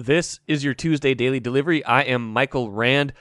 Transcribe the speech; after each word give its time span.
This 0.00 0.40
is 0.46 0.64
your 0.64 0.72
Tuesday 0.72 1.12
Daily 1.12 1.40
Delivery. 1.40 1.84
I 1.84 2.00
am 2.04 2.32
Michael 2.32 2.70
Rand. 2.70 3.12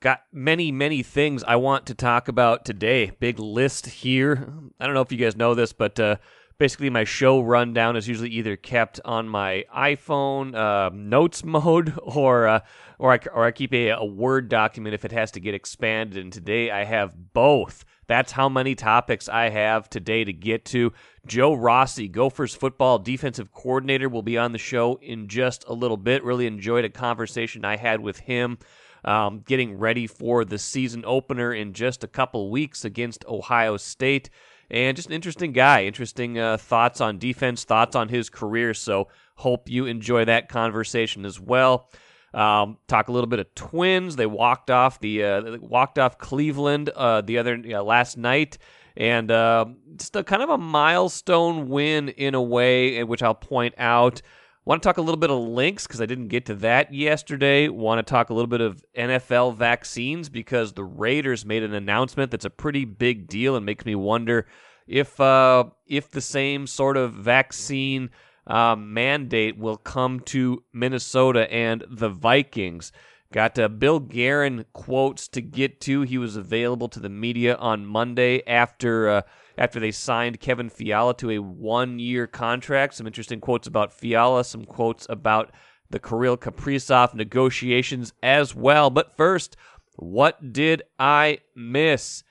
Got 0.00 0.22
many, 0.32 0.72
many 0.72 1.02
things 1.02 1.44
I 1.44 1.56
want 1.56 1.84
to 1.84 1.94
talk 1.94 2.28
about 2.28 2.64
today. 2.64 3.12
Big 3.20 3.38
list 3.38 3.84
here. 3.84 4.50
I 4.80 4.86
don't 4.86 4.94
know 4.94 5.02
if 5.02 5.12
you 5.12 5.18
guys 5.18 5.36
know 5.36 5.54
this, 5.54 5.74
but 5.74 6.00
uh, 6.00 6.16
basically 6.56 6.88
my 6.88 7.04
show 7.04 7.42
rundown 7.42 7.94
is 7.94 8.08
usually 8.08 8.30
either 8.30 8.56
kept 8.56 9.00
on 9.04 9.28
my 9.28 9.66
iPhone 9.76 10.54
uh, 10.54 10.88
notes 10.94 11.44
mode 11.44 11.92
or 12.02 12.46
uh, 12.46 12.60
or 12.98 13.12
I, 13.12 13.18
or 13.34 13.44
I 13.44 13.50
keep 13.50 13.74
a, 13.74 13.90
a 13.90 14.04
Word 14.06 14.48
document 14.48 14.94
if 14.94 15.04
it 15.04 15.12
has 15.12 15.30
to 15.32 15.40
get 15.40 15.54
expanded. 15.54 16.16
And 16.16 16.32
today 16.32 16.70
I 16.70 16.84
have 16.84 17.34
both. 17.34 17.84
That's 18.06 18.32
how 18.32 18.48
many 18.48 18.74
topics 18.74 19.28
I 19.28 19.48
have 19.50 19.88
today 19.88 20.24
to 20.24 20.32
get 20.32 20.64
to. 20.66 20.92
Joe 21.26 21.54
Rossi, 21.54 22.08
Gophers 22.08 22.54
football 22.54 22.98
defensive 22.98 23.52
coordinator, 23.52 24.08
will 24.08 24.22
be 24.22 24.38
on 24.38 24.52
the 24.52 24.58
show 24.58 24.98
in 25.02 25.28
just 25.28 25.64
a 25.68 25.72
little 25.72 25.96
bit. 25.96 26.24
Really 26.24 26.46
enjoyed 26.46 26.84
a 26.84 26.90
conversation 26.90 27.64
I 27.64 27.76
had 27.76 28.00
with 28.00 28.18
him. 28.20 28.58
Um, 29.04 29.42
getting 29.46 29.78
ready 29.78 30.06
for 30.06 30.46
the 30.46 30.58
season 30.58 31.04
opener 31.06 31.52
in 31.52 31.74
just 31.74 32.04
a 32.04 32.08
couple 32.08 32.50
weeks 32.50 32.86
against 32.86 33.24
Ohio 33.26 33.76
State. 33.76 34.30
And 34.70 34.96
just 34.96 35.08
an 35.08 35.14
interesting 35.14 35.52
guy, 35.52 35.84
interesting 35.84 36.38
uh, 36.38 36.56
thoughts 36.56 37.02
on 37.02 37.18
defense, 37.18 37.64
thoughts 37.64 37.94
on 37.94 38.08
his 38.08 38.30
career. 38.30 38.72
So, 38.72 39.08
hope 39.36 39.68
you 39.68 39.86
enjoy 39.86 40.24
that 40.24 40.48
conversation 40.48 41.26
as 41.26 41.38
well. 41.38 41.90
Um, 42.34 42.78
talk 42.88 43.08
a 43.08 43.12
little 43.12 43.28
bit 43.28 43.38
of 43.38 43.54
Twins. 43.54 44.16
They 44.16 44.26
walked 44.26 44.70
off 44.70 44.98
the 44.98 45.24
uh, 45.24 45.58
walked 45.60 45.98
off 45.98 46.18
Cleveland 46.18 46.90
uh, 46.90 47.20
the 47.20 47.38
other 47.38 47.62
uh, 47.72 47.82
last 47.82 48.18
night, 48.18 48.58
and 48.96 49.30
uh, 49.30 49.66
just 49.96 50.16
a 50.16 50.24
kind 50.24 50.42
of 50.42 50.50
a 50.50 50.58
milestone 50.58 51.68
win 51.68 52.08
in 52.08 52.34
a 52.34 52.42
way, 52.42 53.02
which 53.04 53.22
I'll 53.22 53.34
point 53.34 53.74
out. 53.78 54.20
Want 54.66 54.82
to 54.82 54.88
talk 54.88 54.96
a 54.96 55.02
little 55.02 55.18
bit 55.18 55.30
of 55.30 55.38
Lynx 55.38 55.86
because 55.86 56.00
I 56.00 56.06
didn't 56.06 56.28
get 56.28 56.46
to 56.46 56.54
that 56.56 56.92
yesterday. 56.92 57.68
Want 57.68 57.98
to 57.98 58.10
talk 58.10 58.30
a 58.30 58.34
little 58.34 58.48
bit 58.48 58.62
of 58.62 58.82
NFL 58.96 59.56
vaccines 59.56 60.30
because 60.30 60.72
the 60.72 60.84
Raiders 60.84 61.44
made 61.44 61.62
an 61.62 61.74
announcement 61.74 62.30
that's 62.30 62.46
a 62.46 62.50
pretty 62.50 62.86
big 62.86 63.28
deal 63.28 63.56
and 63.56 63.66
makes 63.66 63.84
me 63.84 63.94
wonder 63.94 64.46
if 64.86 65.20
uh, 65.20 65.64
if 65.86 66.10
the 66.10 66.20
same 66.20 66.66
sort 66.66 66.96
of 66.96 67.12
vaccine 67.12 68.10
uh, 68.46 68.76
mandate 68.76 69.56
will 69.58 69.76
come 69.76 70.20
to 70.20 70.62
Minnesota 70.72 71.50
and 71.52 71.84
the 71.88 72.08
Vikings. 72.08 72.92
Got 73.32 73.58
uh, 73.58 73.68
Bill 73.68 73.98
Guerin 73.98 74.64
quotes 74.72 75.26
to 75.28 75.40
get 75.40 75.80
to. 75.82 76.02
He 76.02 76.18
was 76.18 76.36
available 76.36 76.88
to 76.88 77.00
the 77.00 77.08
media 77.08 77.56
on 77.56 77.84
Monday 77.84 78.46
after 78.46 79.08
uh, 79.08 79.22
after 79.58 79.80
they 79.80 79.90
signed 79.90 80.40
Kevin 80.40 80.68
Fiala 80.68 81.16
to 81.16 81.30
a 81.30 81.38
one 81.38 81.98
year 81.98 82.26
contract. 82.26 82.94
Some 82.94 83.06
interesting 83.06 83.40
quotes 83.40 83.66
about 83.66 83.92
Fiala, 83.92 84.44
some 84.44 84.64
quotes 84.64 85.06
about 85.08 85.52
the 85.90 85.98
Kirill 85.98 86.36
Kaprizov 86.36 87.14
negotiations 87.14 88.12
as 88.22 88.54
well. 88.54 88.90
But 88.90 89.16
first, 89.16 89.56
what 89.96 90.52
did 90.52 90.82
I 90.98 91.38
miss? 91.56 92.22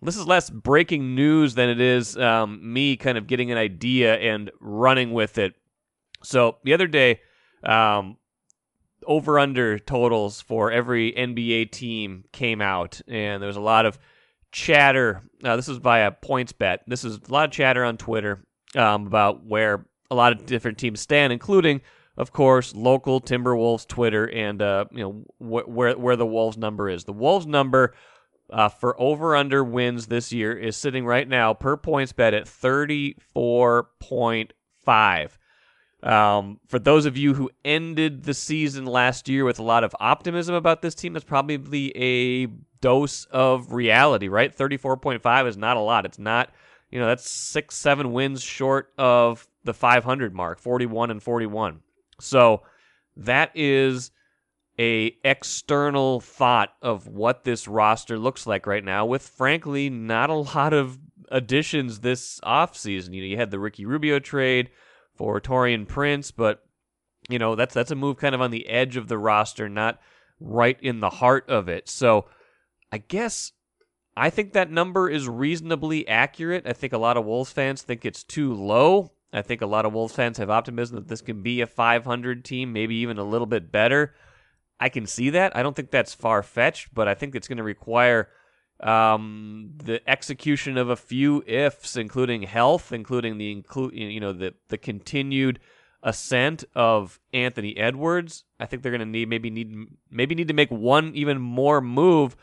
This 0.00 0.16
is 0.16 0.26
less 0.26 0.48
breaking 0.48 1.14
news 1.14 1.54
than 1.54 1.68
it 1.68 1.80
is 1.80 2.16
um, 2.16 2.72
me 2.72 2.96
kind 2.96 3.18
of 3.18 3.26
getting 3.26 3.50
an 3.50 3.58
idea 3.58 4.14
and 4.14 4.50
running 4.60 5.12
with 5.12 5.38
it. 5.38 5.54
So 6.22 6.58
the 6.64 6.72
other 6.72 6.86
day, 6.86 7.20
um, 7.64 8.16
over 9.06 9.38
under 9.38 9.78
totals 9.78 10.40
for 10.40 10.70
every 10.70 11.12
NBA 11.12 11.72
team 11.72 12.24
came 12.32 12.60
out, 12.60 13.00
and 13.08 13.42
there 13.42 13.46
was 13.46 13.56
a 13.56 13.60
lot 13.60 13.86
of 13.86 13.98
chatter. 14.52 15.22
Uh, 15.42 15.56
this 15.56 15.68
was 15.68 15.78
via 15.78 16.12
PointsBet. 16.12 16.78
This 16.86 17.04
is 17.04 17.18
a 17.28 17.32
lot 17.32 17.46
of 17.46 17.50
chatter 17.50 17.84
on 17.84 17.96
Twitter 17.96 18.44
um, 18.76 19.06
about 19.06 19.44
where 19.44 19.86
a 20.10 20.14
lot 20.14 20.32
of 20.32 20.46
different 20.46 20.78
teams 20.78 21.00
stand, 21.00 21.32
including, 21.32 21.80
of 22.16 22.32
course, 22.32 22.74
local 22.74 23.20
Timberwolves 23.20 23.86
Twitter 23.86 24.28
and 24.30 24.60
uh, 24.62 24.84
you 24.92 25.02
know 25.02 25.24
wh- 25.38 25.68
where 25.68 25.96
where 25.96 26.16
the 26.16 26.26
Wolves 26.26 26.56
number 26.56 26.88
is. 26.88 27.04
The 27.04 27.12
Wolves 27.12 27.46
number 27.46 27.94
uh, 28.50 28.68
for 28.68 29.00
over 29.00 29.36
under 29.36 29.62
wins 29.62 30.06
this 30.06 30.32
year 30.32 30.52
is 30.52 30.76
sitting 30.76 31.04
right 31.04 31.28
now 31.28 31.54
per 31.54 31.76
PointsBet 31.76 32.32
at 32.32 32.48
thirty 32.48 33.16
four 33.32 33.90
point 34.00 34.52
five. 34.84 35.38
Um, 36.02 36.60
for 36.68 36.78
those 36.78 37.06
of 37.06 37.16
you 37.16 37.34
who 37.34 37.50
ended 37.64 38.22
the 38.22 38.34
season 38.34 38.86
last 38.86 39.28
year 39.28 39.44
with 39.44 39.58
a 39.58 39.64
lot 39.64 39.82
of 39.82 39.94
optimism 39.98 40.54
about 40.54 40.80
this 40.80 40.94
team, 40.94 41.12
that's 41.12 41.24
probably 41.24 41.92
a 41.96 42.46
dose 42.80 43.24
of 43.26 43.72
reality, 43.72 44.28
right? 44.28 44.56
34.5 44.56 45.48
is 45.48 45.56
not 45.56 45.76
a 45.76 45.80
lot. 45.80 46.06
It's 46.06 46.18
not, 46.18 46.50
you 46.90 47.00
know, 47.00 47.06
that's 47.06 47.28
six, 47.28 47.74
seven 47.74 48.12
wins 48.12 48.42
short 48.42 48.92
of 48.96 49.48
the 49.64 49.74
500 49.74 50.34
mark, 50.34 50.60
41 50.60 51.10
and 51.10 51.22
41. 51.22 51.80
So 52.20 52.62
that 53.16 53.50
is 53.54 54.12
a 54.78 55.16
external 55.24 56.20
thought 56.20 56.70
of 56.82 57.06
what 57.06 57.44
this 57.44 57.66
roster 57.66 58.18
looks 58.18 58.46
like 58.46 58.66
right 58.66 58.84
now 58.84 59.04
with 59.04 59.22
frankly 59.22 59.90
not 59.90 60.30
a 60.30 60.34
lot 60.34 60.72
of 60.72 60.98
additions 61.30 62.00
this 62.00 62.40
offseason. 62.40 63.12
You 63.12 63.22
know, 63.22 63.26
you 63.26 63.36
had 63.36 63.50
the 63.50 63.58
Ricky 63.58 63.84
Rubio 63.84 64.18
trade, 64.18 64.70
for 65.18 65.40
Taurean 65.40 65.86
Prince, 65.86 66.30
but 66.30 66.64
you 67.28 67.38
know 67.38 67.56
that's 67.56 67.74
that's 67.74 67.90
a 67.90 67.96
move 67.96 68.16
kind 68.16 68.34
of 68.34 68.40
on 68.40 68.52
the 68.52 68.68
edge 68.68 68.96
of 68.96 69.08
the 69.08 69.18
roster, 69.18 69.68
not 69.68 70.00
right 70.40 70.78
in 70.80 71.00
the 71.00 71.10
heart 71.10 71.44
of 71.50 71.68
it. 71.68 71.88
So 71.88 72.26
I 72.90 72.98
guess 72.98 73.52
I 74.16 74.30
think 74.30 74.52
that 74.52 74.70
number 74.70 75.10
is 75.10 75.28
reasonably 75.28 76.06
accurate. 76.08 76.66
I 76.66 76.72
think 76.72 76.92
a 76.92 76.98
lot 76.98 77.16
of 77.16 77.26
Wolves 77.26 77.52
fans 77.52 77.82
think 77.82 78.06
it's 78.06 78.22
too 78.22 78.54
low. 78.54 79.12
I 79.32 79.42
think 79.42 79.60
a 79.60 79.66
lot 79.66 79.84
of 79.84 79.92
Wolves 79.92 80.14
fans 80.14 80.38
have 80.38 80.48
optimism 80.48 80.96
that 80.96 81.08
this 81.08 81.20
can 81.20 81.42
be 81.42 81.60
a 81.60 81.66
500 81.66 82.44
team, 82.44 82.72
maybe 82.72 82.94
even 82.96 83.18
a 83.18 83.24
little 83.24 83.46
bit 83.46 83.70
better. 83.70 84.14
I 84.80 84.88
can 84.88 85.06
see 85.06 85.30
that. 85.30 85.56
I 85.56 85.62
don't 85.62 85.74
think 85.74 85.90
that's 85.90 86.14
far 86.14 86.42
fetched, 86.42 86.94
but 86.94 87.08
I 87.08 87.14
think 87.14 87.34
it's 87.34 87.48
going 87.48 87.58
to 87.58 87.64
require 87.64 88.28
um, 88.80 89.72
the 89.76 90.00
execution 90.08 90.76
of 90.78 90.88
a 90.88 90.96
few 90.96 91.42
ifs, 91.46 91.96
including 91.96 92.42
health, 92.42 92.92
including 92.92 93.38
the 93.38 93.50
include 93.50 93.94
you 93.94 94.20
know 94.20 94.32
the 94.32 94.54
the 94.68 94.78
continued 94.78 95.58
ascent 96.02 96.64
of 96.74 97.18
Anthony 97.32 97.76
Edwards. 97.76 98.44
I 98.60 98.66
think 98.66 98.82
they're 98.82 98.92
going 98.92 99.00
to 99.00 99.06
need 99.06 99.28
maybe 99.28 99.50
need 99.50 99.74
maybe 100.10 100.34
need 100.34 100.48
to 100.48 100.54
make 100.54 100.70
one 100.70 101.14
even 101.14 101.40
more 101.40 101.80
move 101.80 102.36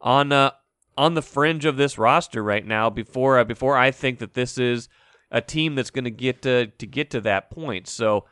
on 0.00 0.30
uh, 0.30 0.50
on 0.96 1.14
the 1.14 1.22
fringe 1.22 1.64
of 1.64 1.76
this 1.76 1.96
roster 1.96 2.42
right 2.42 2.66
now 2.66 2.90
before 2.90 3.38
uh, 3.38 3.44
before 3.44 3.76
I 3.76 3.90
think 3.90 4.18
that 4.18 4.34
this 4.34 4.58
is 4.58 4.88
a 5.30 5.40
team 5.40 5.74
that's 5.74 5.90
going 5.90 6.04
to 6.04 6.10
get 6.10 6.42
to 6.42 6.66
to 6.66 6.86
get 6.86 7.10
to 7.10 7.20
that 7.22 7.50
point. 7.50 7.88
So, 7.88 8.26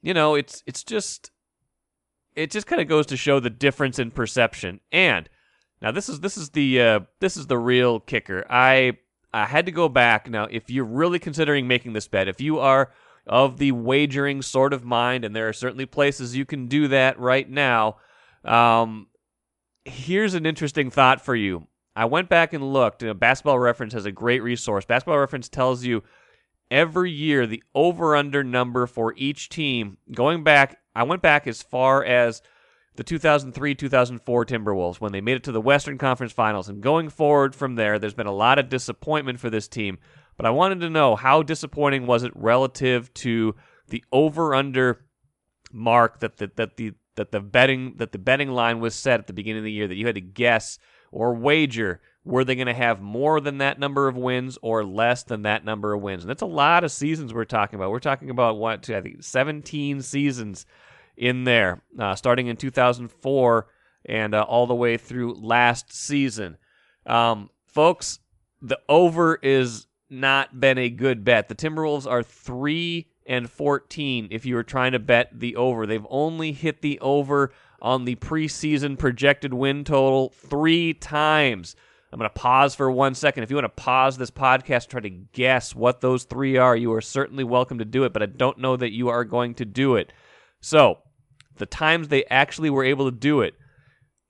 you 0.00 0.14
know, 0.14 0.34
it's 0.34 0.62
it's 0.66 0.84
just 0.84 1.30
it 2.38 2.50
just 2.50 2.66
kind 2.66 2.80
of 2.80 2.88
goes 2.88 3.06
to 3.06 3.16
show 3.16 3.40
the 3.40 3.50
difference 3.50 3.98
in 3.98 4.10
perception 4.10 4.80
and 4.92 5.28
now 5.80 5.90
this 5.92 6.08
is 6.08 6.20
this 6.20 6.36
is 6.36 6.50
the 6.50 6.80
uh, 6.80 7.00
this 7.20 7.36
is 7.36 7.46
the 7.46 7.58
real 7.58 8.00
kicker. 8.00 8.44
I 8.50 8.98
I 9.32 9.46
had 9.46 9.66
to 9.66 9.72
go 9.72 9.88
back. 9.88 10.28
Now, 10.28 10.44
if 10.50 10.70
you're 10.70 10.84
really 10.84 11.18
considering 11.18 11.68
making 11.68 11.92
this 11.92 12.08
bet, 12.08 12.28
if 12.28 12.40
you 12.40 12.58
are 12.58 12.90
of 13.26 13.58
the 13.58 13.72
wagering 13.72 14.42
sort 14.42 14.72
of 14.72 14.84
mind, 14.84 15.24
and 15.24 15.36
there 15.36 15.48
are 15.48 15.52
certainly 15.52 15.86
places 15.86 16.36
you 16.36 16.44
can 16.44 16.66
do 16.66 16.88
that 16.88 17.18
right 17.18 17.48
now. 17.48 17.96
Um, 18.44 19.08
here's 19.84 20.34
an 20.34 20.46
interesting 20.46 20.90
thought 20.90 21.20
for 21.20 21.36
you. 21.36 21.66
I 21.94 22.06
went 22.06 22.28
back 22.28 22.52
and 22.52 22.72
looked. 22.72 23.04
Basketball 23.18 23.58
Reference 23.58 23.92
has 23.92 24.06
a 24.06 24.12
great 24.12 24.42
resource. 24.42 24.84
Basketball 24.84 25.18
Reference 25.18 25.48
tells 25.48 25.84
you 25.84 26.02
every 26.70 27.10
year 27.10 27.46
the 27.46 27.62
over 27.74 28.16
under 28.16 28.42
number 28.42 28.86
for 28.86 29.14
each 29.16 29.48
team. 29.48 29.98
Going 30.14 30.42
back, 30.42 30.78
I 30.98 31.04
went 31.04 31.22
back 31.22 31.46
as 31.46 31.62
far 31.62 32.04
as 32.04 32.42
the 32.96 33.04
2003 33.04 33.76
2004 33.76 34.44
Timberwolves 34.44 35.00
when 35.00 35.12
they 35.12 35.20
made 35.20 35.36
it 35.36 35.44
to 35.44 35.52
the 35.52 35.60
Western 35.60 35.96
Conference 35.96 36.32
Finals. 36.32 36.68
And 36.68 36.82
going 36.82 37.08
forward 37.08 37.54
from 37.54 37.76
there, 37.76 38.00
there's 38.00 38.14
been 38.14 38.26
a 38.26 38.32
lot 38.32 38.58
of 38.58 38.68
disappointment 38.68 39.38
for 39.38 39.48
this 39.48 39.68
team. 39.68 39.98
But 40.36 40.46
I 40.46 40.50
wanted 40.50 40.80
to 40.80 40.90
know 40.90 41.14
how 41.14 41.44
disappointing 41.44 42.06
was 42.06 42.24
it 42.24 42.32
relative 42.34 43.14
to 43.14 43.54
the 43.88 44.04
over 44.10 44.56
under 44.56 45.04
mark 45.72 46.18
that 46.18 46.38
the, 46.38 46.50
that 46.56 46.76
the 46.76 46.94
that 47.14 47.30
the 47.30 47.40
betting 47.40 47.94
that 47.96 48.10
the 48.10 48.18
betting 48.18 48.50
line 48.50 48.80
was 48.80 48.94
set 48.94 49.20
at 49.20 49.26
the 49.28 49.32
beginning 49.32 49.58
of 49.58 49.64
the 49.64 49.72
year 49.72 49.86
that 49.86 49.96
you 49.96 50.06
had 50.06 50.14
to 50.14 50.20
guess 50.20 50.78
or 51.12 51.34
wager 51.34 52.00
were 52.24 52.44
they 52.44 52.54
going 52.54 52.66
to 52.66 52.74
have 52.74 53.00
more 53.00 53.40
than 53.40 53.58
that 53.58 53.78
number 53.78 54.08
of 54.08 54.16
wins 54.16 54.58
or 54.62 54.84
less 54.84 55.24
than 55.24 55.42
that 55.42 55.64
number 55.64 55.92
of 55.92 56.00
wins 56.00 56.22
and 56.22 56.30
that's 56.30 56.42
a 56.42 56.46
lot 56.46 56.84
of 56.84 56.92
seasons 56.92 57.34
we're 57.34 57.44
talking 57.44 57.76
about 57.76 57.90
we're 57.90 57.98
talking 57.98 58.30
about 58.30 58.56
what 58.56 58.88
i 58.88 59.00
think 59.00 59.22
17 59.22 60.00
seasons 60.00 60.64
in 61.18 61.44
there, 61.44 61.82
uh, 61.98 62.14
starting 62.14 62.46
in 62.46 62.56
2004 62.56 63.66
and 64.06 64.34
uh, 64.34 64.42
all 64.42 64.66
the 64.66 64.74
way 64.74 64.96
through 64.96 65.34
last 65.34 65.92
season. 65.92 66.56
Um, 67.04 67.50
folks, 67.66 68.20
the 68.62 68.78
over 68.88 69.38
is 69.42 69.86
not 70.08 70.58
been 70.58 70.78
a 70.78 70.88
good 70.88 71.24
bet. 71.24 71.48
The 71.48 71.54
Timberwolves 71.54 72.06
are 72.06 72.22
3 72.22 73.06
and 73.26 73.50
14 73.50 74.28
if 74.30 74.46
you 74.46 74.54
were 74.54 74.62
trying 74.62 74.92
to 74.92 74.98
bet 74.98 75.28
the 75.38 75.56
over. 75.56 75.86
They've 75.86 76.06
only 76.08 76.52
hit 76.52 76.80
the 76.80 76.98
over 77.00 77.52
on 77.80 78.04
the 78.04 78.16
preseason 78.16 78.98
projected 78.98 79.52
win 79.52 79.84
total 79.84 80.30
3 80.30 80.94
times. 80.94 81.76
I'm 82.10 82.18
going 82.18 82.30
to 82.30 82.34
pause 82.34 82.74
for 82.74 82.90
one 82.90 83.14
second. 83.14 83.42
If 83.42 83.50
you 83.50 83.56
want 83.56 83.66
to 83.66 83.82
pause 83.82 84.16
this 84.16 84.30
podcast, 84.30 84.88
try 84.88 85.00
to 85.00 85.10
guess 85.10 85.74
what 85.74 86.00
those 86.00 86.24
three 86.24 86.56
are, 86.56 86.74
you 86.74 86.90
are 86.94 87.02
certainly 87.02 87.44
welcome 87.44 87.78
to 87.80 87.84
do 87.84 88.04
it, 88.04 88.14
but 88.14 88.22
I 88.22 88.26
don't 88.26 88.58
know 88.58 88.76
that 88.76 88.92
you 88.92 89.10
are 89.10 89.24
going 89.24 89.54
to 89.56 89.66
do 89.66 89.96
it. 89.96 90.14
So, 90.60 91.00
the 91.58 91.66
times 91.66 92.08
they 92.08 92.24
actually 92.26 92.70
were 92.70 92.84
able 92.84 93.10
to 93.10 93.16
do 93.16 93.40
it. 93.40 93.54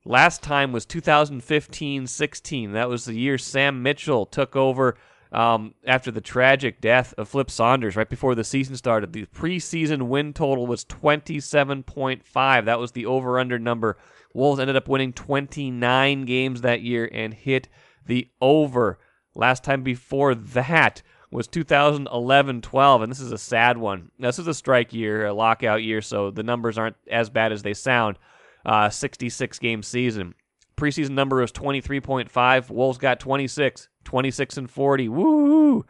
Last 0.05 0.43
time 0.43 0.73
was 0.73 0.87
2015-16. 0.87 2.73
That 2.73 2.89
was 2.89 3.05
the 3.05 3.15
year 3.15 3.37
Sam 3.39 3.83
Mitchell 3.83 4.27
took 4.27 4.57
over 4.57 4.97
um, 5.33 5.75
after 5.87 6.11
the 6.11 6.21
tragic 6.21 6.81
death 6.81 7.13
of 7.19 7.29
Flip 7.29 7.51
Saunders 7.51 7.97
right 7.97 8.09
before 8.09 8.35
the 8.35 8.45
season 8.45 8.77
started. 8.77 9.13
The 9.13 9.27
preseason 9.27 10.09
win 10.09 10.33
total 10.33 10.67
was 10.67 10.85
27.5. 10.87 12.65
That 12.65 12.79
was 12.79 12.93
the 12.93 13.07
over/under 13.07 13.59
number. 13.59 13.99
Wolves 14.35 14.61
ended 14.61 14.77
up 14.77 14.89
winning 14.89 15.13
29 15.13 16.25
games 16.25 16.61
that 16.63 16.81
year 16.81 17.11
and 17.13 17.35
hit 17.35 17.69
the 18.07 18.31
over. 18.41 18.99
Last 19.35 19.65
time 19.65 19.83
before 19.83 20.35
that 20.35 21.03
was 21.31 21.47
2011 21.49 22.63
12, 22.63 23.03
and 23.03 23.13
this 23.13 23.21
is 23.21 23.33
a 23.33 23.39
sad 23.39 23.77
one. 23.77 24.11
This 24.19 24.39
is 24.39 24.47
a 24.47 24.55
strike 24.55 24.93
year, 24.93 25.27
a 25.27 25.35
lockout 25.35 25.83
year, 25.83 26.01
so 26.01 26.31
the 26.31 26.43
numbers 26.43 26.79
aren't 26.79 26.97
as 27.11 27.31
bad 27.31 27.53
as 27.53 27.63
they 27.63 27.75
sound. 27.75 28.19
Uh, 28.65 28.91
66 28.91 29.59
game 29.59 29.83
season. 29.83 30.35
Preseason 30.77 31.11
number 31.11 31.37
was 31.37 31.53
23.5. 31.53 32.71
Wolves 32.71 32.99
got 32.99 33.21
26, 33.21 33.89
26 34.05 34.57
and 34.57 34.71
40. 34.71 35.09
Woo! 35.09 35.87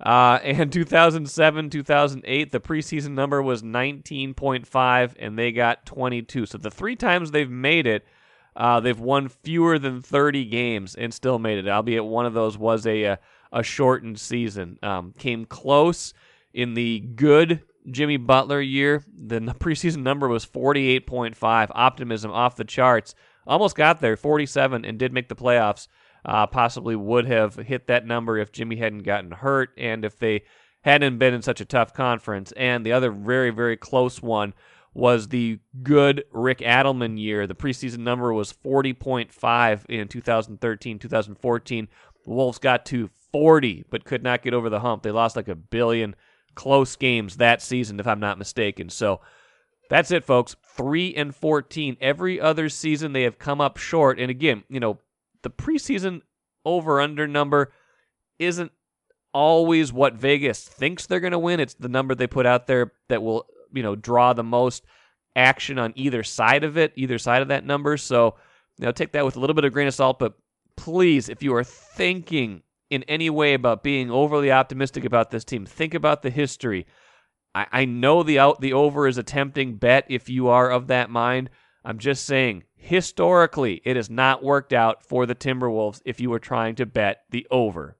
Uh, 0.00 0.38
and 0.42 0.72
2007, 0.72 1.70
2008, 1.70 2.50
the 2.50 2.60
preseason 2.60 3.10
number 3.10 3.40
was 3.42 3.62
19.5, 3.62 5.14
and 5.18 5.38
they 5.38 5.52
got 5.52 5.86
22. 5.86 6.46
So 6.46 6.58
the 6.58 6.70
three 6.70 6.96
times 6.96 7.30
they've 7.30 7.50
made 7.50 7.86
it, 7.86 8.04
uh, 8.56 8.80
they've 8.80 8.98
won 8.98 9.28
fewer 9.28 9.78
than 9.78 10.02
30 10.02 10.44
games 10.46 10.94
and 10.94 11.14
still 11.14 11.38
made 11.38 11.58
it. 11.58 11.68
Albeit 11.68 12.04
one 12.04 12.26
of 12.26 12.34
those 12.34 12.58
was 12.58 12.86
a 12.86 13.02
a, 13.04 13.18
a 13.52 13.62
shortened 13.62 14.18
season. 14.18 14.78
Um, 14.82 15.14
came 15.18 15.44
close 15.44 16.14
in 16.54 16.74
the 16.74 17.00
good 17.00 17.62
Jimmy 17.90 18.16
Butler 18.16 18.60
year. 18.60 19.04
The 19.14 19.40
preseason 19.60 20.02
number 20.02 20.28
was 20.28 20.46
48.5. 20.46 21.70
Optimism 21.74 22.30
off 22.30 22.56
the 22.56 22.64
charts. 22.64 23.14
Almost 23.46 23.76
got 23.76 24.00
there, 24.00 24.16
47, 24.16 24.84
and 24.84 24.98
did 24.98 25.12
make 25.12 25.28
the 25.28 25.36
playoffs. 25.36 25.88
Uh, 26.24 26.46
possibly 26.46 26.94
would 26.94 27.26
have 27.26 27.56
hit 27.56 27.88
that 27.88 28.06
number 28.06 28.38
if 28.38 28.52
Jimmy 28.52 28.76
hadn't 28.76 29.02
gotten 29.02 29.32
hurt 29.32 29.70
and 29.76 30.04
if 30.04 30.16
they 30.18 30.42
hadn't 30.82 31.18
been 31.18 31.34
in 31.34 31.42
such 31.42 31.60
a 31.60 31.64
tough 31.64 31.92
conference. 31.92 32.52
And 32.52 32.86
the 32.86 32.92
other 32.92 33.10
very, 33.10 33.50
very 33.50 33.76
close 33.76 34.22
one 34.22 34.54
was 34.94 35.28
the 35.28 35.58
good 35.82 36.24
Rick 36.30 36.58
Adelman 36.58 37.18
year. 37.18 37.46
The 37.46 37.54
preseason 37.54 37.98
number 37.98 38.32
was 38.32 38.52
40.5 38.52 39.86
in 39.88 40.06
2013 40.06 40.98
2014. 40.98 41.88
The 42.24 42.30
Wolves 42.30 42.58
got 42.58 42.86
to 42.86 43.10
40, 43.32 43.84
but 43.90 44.04
could 44.04 44.22
not 44.22 44.42
get 44.42 44.54
over 44.54 44.68
the 44.68 44.80
hump. 44.80 45.02
They 45.02 45.10
lost 45.10 45.36
like 45.36 45.48
a 45.48 45.54
billion 45.54 46.14
close 46.54 46.96
games 46.96 47.36
that 47.36 47.62
season, 47.62 47.98
if 47.98 48.06
I'm 48.06 48.20
not 48.20 48.38
mistaken. 48.38 48.88
So 48.88 49.20
that's 49.88 50.10
it, 50.10 50.24
folks. 50.24 50.56
3 50.76 51.14
and 51.14 51.34
14. 51.34 51.96
Every 52.00 52.40
other 52.40 52.68
season 52.68 53.12
they 53.12 53.22
have 53.22 53.38
come 53.38 53.60
up 53.60 53.76
short. 53.76 54.18
And 54.18 54.30
again, 54.30 54.64
you 54.68 54.80
know, 54.80 54.98
the 55.42 55.50
preseason 55.50 56.22
over 56.64 57.00
under 57.00 57.26
number 57.26 57.72
isn't 58.38 58.72
always 59.34 59.92
what 59.92 60.14
Vegas 60.14 60.62
thinks 60.62 61.06
they're 61.06 61.20
going 61.20 61.32
to 61.32 61.38
win. 61.38 61.60
It's 61.60 61.74
the 61.74 61.88
number 61.88 62.14
they 62.14 62.26
put 62.26 62.46
out 62.46 62.66
there 62.66 62.92
that 63.08 63.22
will 63.22 63.46
you 63.72 63.82
know 63.82 63.96
draw 63.96 64.32
the 64.32 64.44
most 64.44 64.84
action 65.34 65.78
on 65.78 65.92
either 65.96 66.22
side 66.22 66.64
of 66.64 66.76
it, 66.76 66.92
either 66.96 67.18
side 67.18 67.42
of 67.42 67.48
that 67.48 67.64
number. 67.64 67.96
So 67.96 68.36
you 68.78 68.86
know, 68.86 68.92
take 68.92 69.12
that 69.12 69.24
with 69.24 69.36
a 69.36 69.40
little 69.40 69.54
bit 69.54 69.64
of 69.64 69.72
grain 69.72 69.88
of 69.88 69.94
salt. 69.94 70.18
But 70.18 70.34
please, 70.76 71.28
if 71.28 71.42
you 71.42 71.54
are 71.54 71.64
thinking 71.64 72.62
in 72.92 73.02
any 73.04 73.30
way 73.30 73.54
about 73.54 73.82
being 73.82 74.10
overly 74.10 74.52
optimistic 74.52 75.04
about 75.04 75.30
this 75.30 75.44
team, 75.44 75.66
think 75.66 75.94
about 75.94 76.22
the 76.22 76.30
history. 76.30 76.86
I, 77.54 77.66
I 77.72 77.84
know 77.84 78.22
the 78.22 78.38
out 78.38 78.60
the 78.60 78.72
over 78.72 79.06
is 79.06 79.18
a 79.18 79.22
tempting 79.22 79.76
bet 79.76 80.04
if 80.08 80.28
you 80.28 80.48
are 80.48 80.70
of 80.70 80.86
that 80.88 81.10
mind. 81.10 81.50
I'm 81.84 81.98
just 81.98 82.24
saying, 82.24 82.64
historically, 82.76 83.82
it 83.84 83.96
has 83.96 84.08
not 84.08 84.44
worked 84.44 84.72
out 84.72 85.02
for 85.04 85.26
the 85.26 85.34
Timberwolves 85.34 86.00
if 86.04 86.20
you 86.20 86.32
are 86.32 86.38
trying 86.38 86.76
to 86.76 86.86
bet 86.86 87.22
the 87.30 87.46
over. 87.50 87.96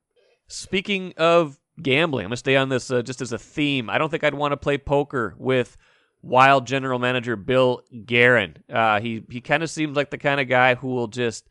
Speaking 0.46 1.14
of 1.16 1.58
gambling. 1.80 2.24
I'm 2.24 2.30
gonna 2.30 2.36
stay 2.36 2.56
on 2.56 2.68
this 2.68 2.90
uh, 2.90 3.02
just 3.02 3.20
as 3.20 3.32
a 3.32 3.38
theme. 3.38 3.88
I 3.88 3.98
don't 3.98 4.10
think 4.10 4.24
I'd 4.24 4.34
want 4.34 4.52
to 4.52 4.56
play 4.56 4.78
poker 4.78 5.34
with 5.38 5.76
Wild 6.22 6.66
general 6.66 6.98
manager 6.98 7.36
Bill 7.36 7.82
Guerin. 8.06 8.58
Uh, 8.72 9.00
he 9.00 9.24
he 9.28 9.40
kind 9.40 9.62
of 9.62 9.70
seems 9.70 9.96
like 9.96 10.10
the 10.10 10.18
kind 10.18 10.40
of 10.40 10.48
guy 10.48 10.74
who 10.74 10.88
will 10.88 11.08
just 11.08 11.48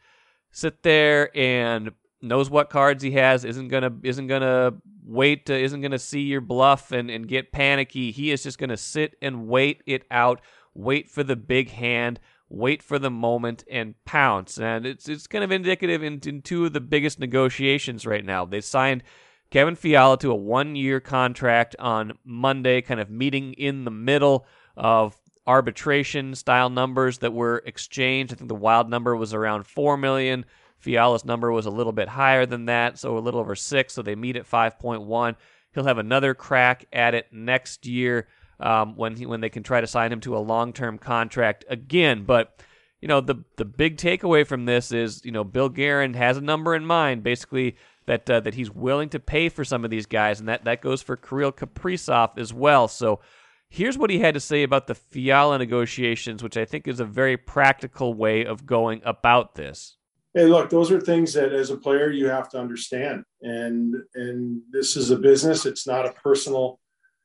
sit 0.51 0.83
there 0.83 1.35
and 1.37 1.91
knows 2.21 2.49
what 2.49 2.69
cards 2.69 3.03
he 3.03 3.11
has. 3.11 3.45
isn't 3.45 3.69
gonna 3.69 3.91
isn't 4.03 4.27
gonna 4.27 4.73
wait. 5.03 5.45
To, 5.47 5.57
isn't 5.57 5.81
gonna 5.81 5.99
see 5.99 6.21
your 6.21 6.41
bluff 6.41 6.91
and 6.91 7.09
and 7.09 7.27
get 7.27 7.51
panicky. 7.51 8.11
He 8.11 8.31
is 8.31 8.43
just 8.43 8.57
gonna 8.57 8.77
sit 8.77 9.15
and 9.21 9.47
wait 9.47 9.81
it 9.85 10.05
out. 10.11 10.41
Wait 10.73 11.09
for 11.09 11.23
the 11.23 11.35
big 11.35 11.69
hand. 11.69 12.19
Wait 12.49 12.83
for 12.83 12.99
the 12.99 13.11
moment 13.11 13.63
and 13.69 13.95
pounce. 14.05 14.59
And 14.59 14.85
it's 14.85 15.07
it's 15.07 15.27
kind 15.27 15.43
of 15.43 15.51
indicative 15.51 16.03
in, 16.03 16.19
in 16.25 16.41
two 16.41 16.65
of 16.65 16.73
the 16.73 16.81
biggest 16.81 17.19
negotiations 17.19 18.05
right 18.05 18.25
now. 18.25 18.45
They 18.45 18.61
signed 18.61 19.03
Kevin 19.51 19.75
Fiala 19.75 20.17
to 20.19 20.31
a 20.31 20.35
one 20.35 20.75
year 20.75 20.99
contract 20.99 21.75
on 21.77 22.13
Monday, 22.23 22.81
kind 22.81 22.99
of 22.99 23.09
meeting 23.09 23.53
in 23.53 23.83
the 23.83 23.91
middle 23.91 24.45
of 24.77 25.17
arbitration 25.45 26.35
style 26.35 26.69
numbers 26.69 27.17
that 27.19 27.33
were 27.33 27.61
exchanged. 27.65 28.33
I 28.33 28.35
think 28.37 28.47
the 28.47 28.55
wild 28.55 28.89
number 28.89 29.15
was 29.15 29.33
around 29.33 29.67
4 29.67 29.97
million. 29.97 30.45
Fiala's 30.81 31.23
number 31.23 31.51
was 31.51 31.67
a 31.67 31.71
little 31.71 31.93
bit 31.93 32.07
higher 32.07 32.45
than 32.45 32.65
that, 32.65 32.97
so 32.97 33.17
a 33.17 33.19
little 33.19 33.39
over 33.39 33.55
6, 33.55 33.93
so 33.93 34.01
they 34.01 34.15
meet 34.15 34.35
at 34.35 34.49
5.1. 34.49 35.35
He'll 35.73 35.83
have 35.85 35.99
another 35.99 36.33
crack 36.33 36.85
at 36.91 37.13
it 37.13 37.27
next 37.31 37.85
year 37.85 38.27
um, 38.59 38.95
when 38.95 39.15
he, 39.15 39.27
when 39.27 39.41
they 39.41 39.49
can 39.49 39.63
try 39.63 39.79
to 39.79 39.87
sign 39.87 40.11
him 40.11 40.19
to 40.21 40.35
a 40.35 40.39
long-term 40.39 40.97
contract 40.97 41.65
again, 41.69 42.23
but 42.25 42.61
you 42.99 43.07
know 43.07 43.19
the 43.19 43.43
the 43.57 43.65
big 43.65 43.97
takeaway 43.97 44.45
from 44.45 44.65
this 44.65 44.91
is 44.91 45.25
you 45.25 45.31
know 45.31 45.43
Bill 45.43 45.69
Guerin 45.69 46.13
has 46.13 46.37
a 46.37 46.41
number 46.41 46.75
in 46.75 46.85
mind 46.85 47.23
basically 47.23 47.75
that 48.05 48.29
uh, 48.29 48.39
that 48.41 48.53
he's 48.53 48.69
willing 48.69 49.09
to 49.09 49.19
pay 49.19 49.49
for 49.49 49.63
some 49.63 49.83
of 49.83 49.89
these 49.89 50.05
guys, 50.05 50.39
and 50.39 50.47
that 50.49 50.65
that 50.65 50.81
goes 50.81 51.01
for 51.01 51.15
Kirill 51.15 51.51
Kaprizov 51.51 52.37
as 52.37 52.53
well. 52.53 52.87
So. 52.87 53.19
Here's 53.73 53.97
what 53.97 54.09
he 54.09 54.19
had 54.19 54.33
to 54.33 54.41
say 54.41 54.63
about 54.63 54.87
the 54.87 54.95
Fiala 54.95 55.57
negotiations, 55.57 56.43
which 56.43 56.57
I 56.57 56.65
think 56.65 56.89
is 56.89 56.99
a 56.99 57.05
very 57.05 57.37
practical 57.37 58.13
way 58.13 58.43
of 58.43 58.65
going 58.65 59.01
about 59.05 59.55
this. 59.55 59.95
Hey, 60.33 60.45
look, 60.45 60.69
those 60.69 60.91
are 60.91 61.01
things 61.01 61.33
that 61.33 61.51
as 61.51 61.71
a 61.71 61.77
player 61.77 62.09
you 62.09 62.27
have 62.27 62.49
to 62.49 62.59
understand. 62.59 63.25
And 63.41 63.95
and 64.15 64.61
this 64.71 64.95
is 64.95 65.11
a 65.11 65.17
business. 65.17 65.65
It's 65.65 65.85
not 65.85 66.05
a 66.05 66.13
personal 66.13 66.79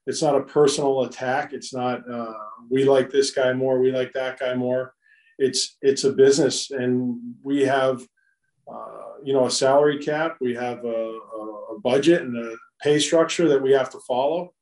it's 0.06 0.22
not 0.22 0.36
a 0.36 0.42
personal 0.42 1.02
attack. 1.02 1.52
It's 1.52 1.74
not 1.74 2.08
uh, 2.10 2.32
we 2.70 2.84
like 2.84 3.10
this 3.10 3.30
guy 3.30 3.52
more, 3.52 3.80
we 3.80 3.92
like 3.92 4.12
that 4.12 4.38
guy 4.38 4.54
more. 4.54 4.94
It's 5.38 5.76
it's 5.82 6.04
a 6.04 6.12
business 6.12 6.70
and 6.70 7.18
we 7.42 7.62
have 7.62 8.02
uh, 8.72 9.06
you 9.22 9.32
know 9.32 9.46
a 9.46 9.50
salary 9.50 9.98
cap 9.98 10.36
we 10.40 10.54
have 10.54 10.84
a, 10.84 10.88
a, 10.88 11.78
budget 11.82 12.22
and 12.22 12.36
a 12.36 12.56
pay 12.82 12.98
structure 12.98 13.48
that 13.48 13.62
we 13.62 13.70
have 13.72 13.90
to 13.90 13.98
follow 14.08 14.52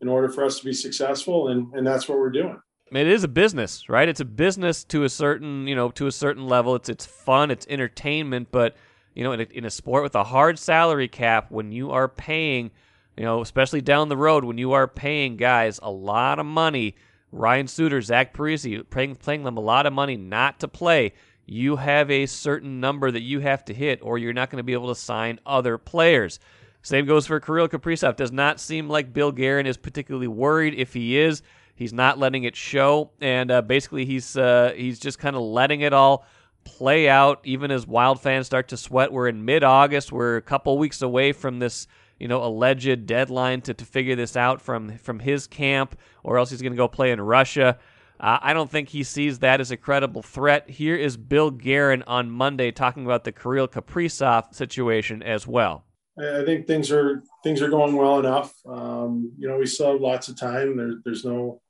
in 0.00 0.08
order 0.08 0.28
for 0.28 0.44
us 0.44 0.58
to 0.58 0.64
be 0.64 0.72
successful 0.72 1.48
and, 1.48 1.72
and 1.74 1.86
that's 1.86 2.08
what 2.08 2.18
we're 2.18 2.30
doing 2.30 2.58
it 2.92 3.06
is 3.06 3.24
a 3.24 3.28
business 3.28 3.88
right 3.88 4.08
it's 4.08 4.20
a 4.20 4.24
business 4.24 4.84
to 4.84 5.04
a 5.04 5.08
certain 5.08 5.66
you 5.66 5.74
know 5.74 5.90
to 5.90 6.06
a 6.06 6.12
certain 6.12 6.46
level 6.46 6.74
it's 6.74 6.88
it's 6.88 7.06
fun 7.06 7.50
it's 7.50 7.66
entertainment 7.68 8.48
but 8.50 8.76
you 9.14 9.24
know 9.24 9.32
in 9.32 9.40
a, 9.40 9.46
in 9.52 9.64
a 9.64 9.70
sport 9.70 10.02
with 10.02 10.14
a 10.14 10.24
hard 10.24 10.58
salary 10.58 11.08
cap 11.08 11.50
when 11.50 11.72
you 11.72 11.90
are 11.90 12.08
paying 12.08 12.70
you 13.16 13.24
know 13.24 13.40
especially 13.40 13.80
down 13.80 14.08
the 14.08 14.16
road 14.16 14.44
when 14.44 14.58
you 14.58 14.72
are 14.72 14.86
paying 14.86 15.36
guys 15.36 15.80
a 15.82 15.90
lot 15.90 16.38
of 16.38 16.46
money 16.46 16.94
Ryan 17.36 17.66
Suter, 17.66 18.00
Zach 18.00 18.32
Parise, 18.32 18.88
paying, 18.90 19.16
paying 19.16 19.42
them 19.42 19.56
a 19.56 19.60
lot 19.60 19.86
of 19.86 19.92
money 19.92 20.16
not 20.16 20.60
to 20.60 20.68
play 20.68 21.14
you 21.46 21.76
have 21.76 22.10
a 22.10 22.26
certain 22.26 22.80
number 22.80 23.10
that 23.10 23.22
you 23.22 23.40
have 23.40 23.64
to 23.66 23.74
hit, 23.74 24.00
or 24.02 24.18
you're 24.18 24.32
not 24.32 24.50
going 24.50 24.58
to 24.58 24.64
be 24.64 24.72
able 24.72 24.88
to 24.88 25.00
sign 25.00 25.40
other 25.44 25.78
players. 25.78 26.40
Same 26.82 27.06
goes 27.06 27.26
for 27.26 27.40
Kirill 27.40 27.68
Kaprizov. 27.68 28.16
Does 28.16 28.32
not 28.32 28.60
seem 28.60 28.88
like 28.88 29.12
Bill 29.12 29.32
Guerin 29.32 29.66
is 29.66 29.76
particularly 29.76 30.28
worried. 30.28 30.74
If 30.74 30.92
he 30.92 31.16
is, 31.18 31.42
he's 31.74 31.92
not 31.92 32.18
letting 32.18 32.44
it 32.44 32.56
show, 32.56 33.10
and 33.20 33.50
uh, 33.50 33.62
basically 33.62 34.04
he's 34.04 34.36
uh, 34.36 34.72
he's 34.76 34.98
just 34.98 35.18
kind 35.18 35.36
of 35.36 35.42
letting 35.42 35.80
it 35.80 35.92
all 35.92 36.24
play 36.64 37.08
out. 37.08 37.40
Even 37.44 37.70
as 37.70 37.86
Wild 37.86 38.20
fans 38.20 38.46
start 38.46 38.68
to 38.68 38.76
sweat, 38.76 39.12
we're 39.12 39.28
in 39.28 39.44
mid-August. 39.44 40.12
We're 40.12 40.36
a 40.36 40.42
couple 40.42 40.78
weeks 40.78 41.02
away 41.02 41.32
from 41.32 41.58
this 41.58 41.86
you 42.18 42.28
know 42.28 42.42
alleged 42.42 43.06
deadline 43.06 43.60
to, 43.62 43.74
to 43.74 43.84
figure 43.84 44.16
this 44.16 44.36
out 44.36 44.60
from 44.60 44.98
from 44.98 45.18
his 45.18 45.46
camp, 45.46 45.98
or 46.22 46.38
else 46.38 46.50
he's 46.50 46.62
going 46.62 46.72
to 46.72 46.76
go 46.76 46.88
play 46.88 47.10
in 47.10 47.20
Russia. 47.20 47.78
Uh, 48.20 48.38
I 48.40 48.52
don't 48.52 48.70
think 48.70 48.90
he 48.90 49.02
sees 49.02 49.40
that 49.40 49.60
as 49.60 49.70
a 49.70 49.76
credible 49.76 50.22
threat. 50.22 50.70
Here 50.70 50.96
is 50.96 51.16
Bill 51.16 51.50
Guerin 51.50 52.04
on 52.04 52.30
Monday 52.30 52.70
talking 52.70 53.04
about 53.04 53.24
the 53.24 53.32
Kirill 53.32 53.68
Kaprizov 53.68 54.54
situation 54.54 55.22
as 55.22 55.46
well. 55.46 55.84
I 56.16 56.44
think 56.44 56.68
things 56.68 56.92
are 56.92 57.24
things 57.42 57.60
are 57.60 57.68
going 57.68 57.96
well 57.96 58.20
enough. 58.20 58.54
Um, 58.66 59.32
you 59.36 59.48
know, 59.48 59.58
we 59.58 59.66
still 59.66 59.92
have 59.92 60.00
lots 60.00 60.28
of 60.28 60.38
time. 60.38 60.76
There, 60.76 61.00
there's 61.04 61.24
no 61.24 61.60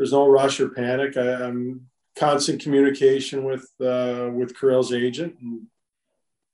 there's 0.00 0.12
no 0.12 0.26
rush 0.26 0.58
or 0.60 0.70
panic. 0.70 1.14
I, 1.18 1.46
am 1.46 1.82
constant 2.16 2.62
communication 2.62 3.44
with 3.44 3.68
uh, 3.82 4.30
with 4.32 4.56
Kirill's 4.56 4.94
agent, 4.94 5.36
and 5.42 5.66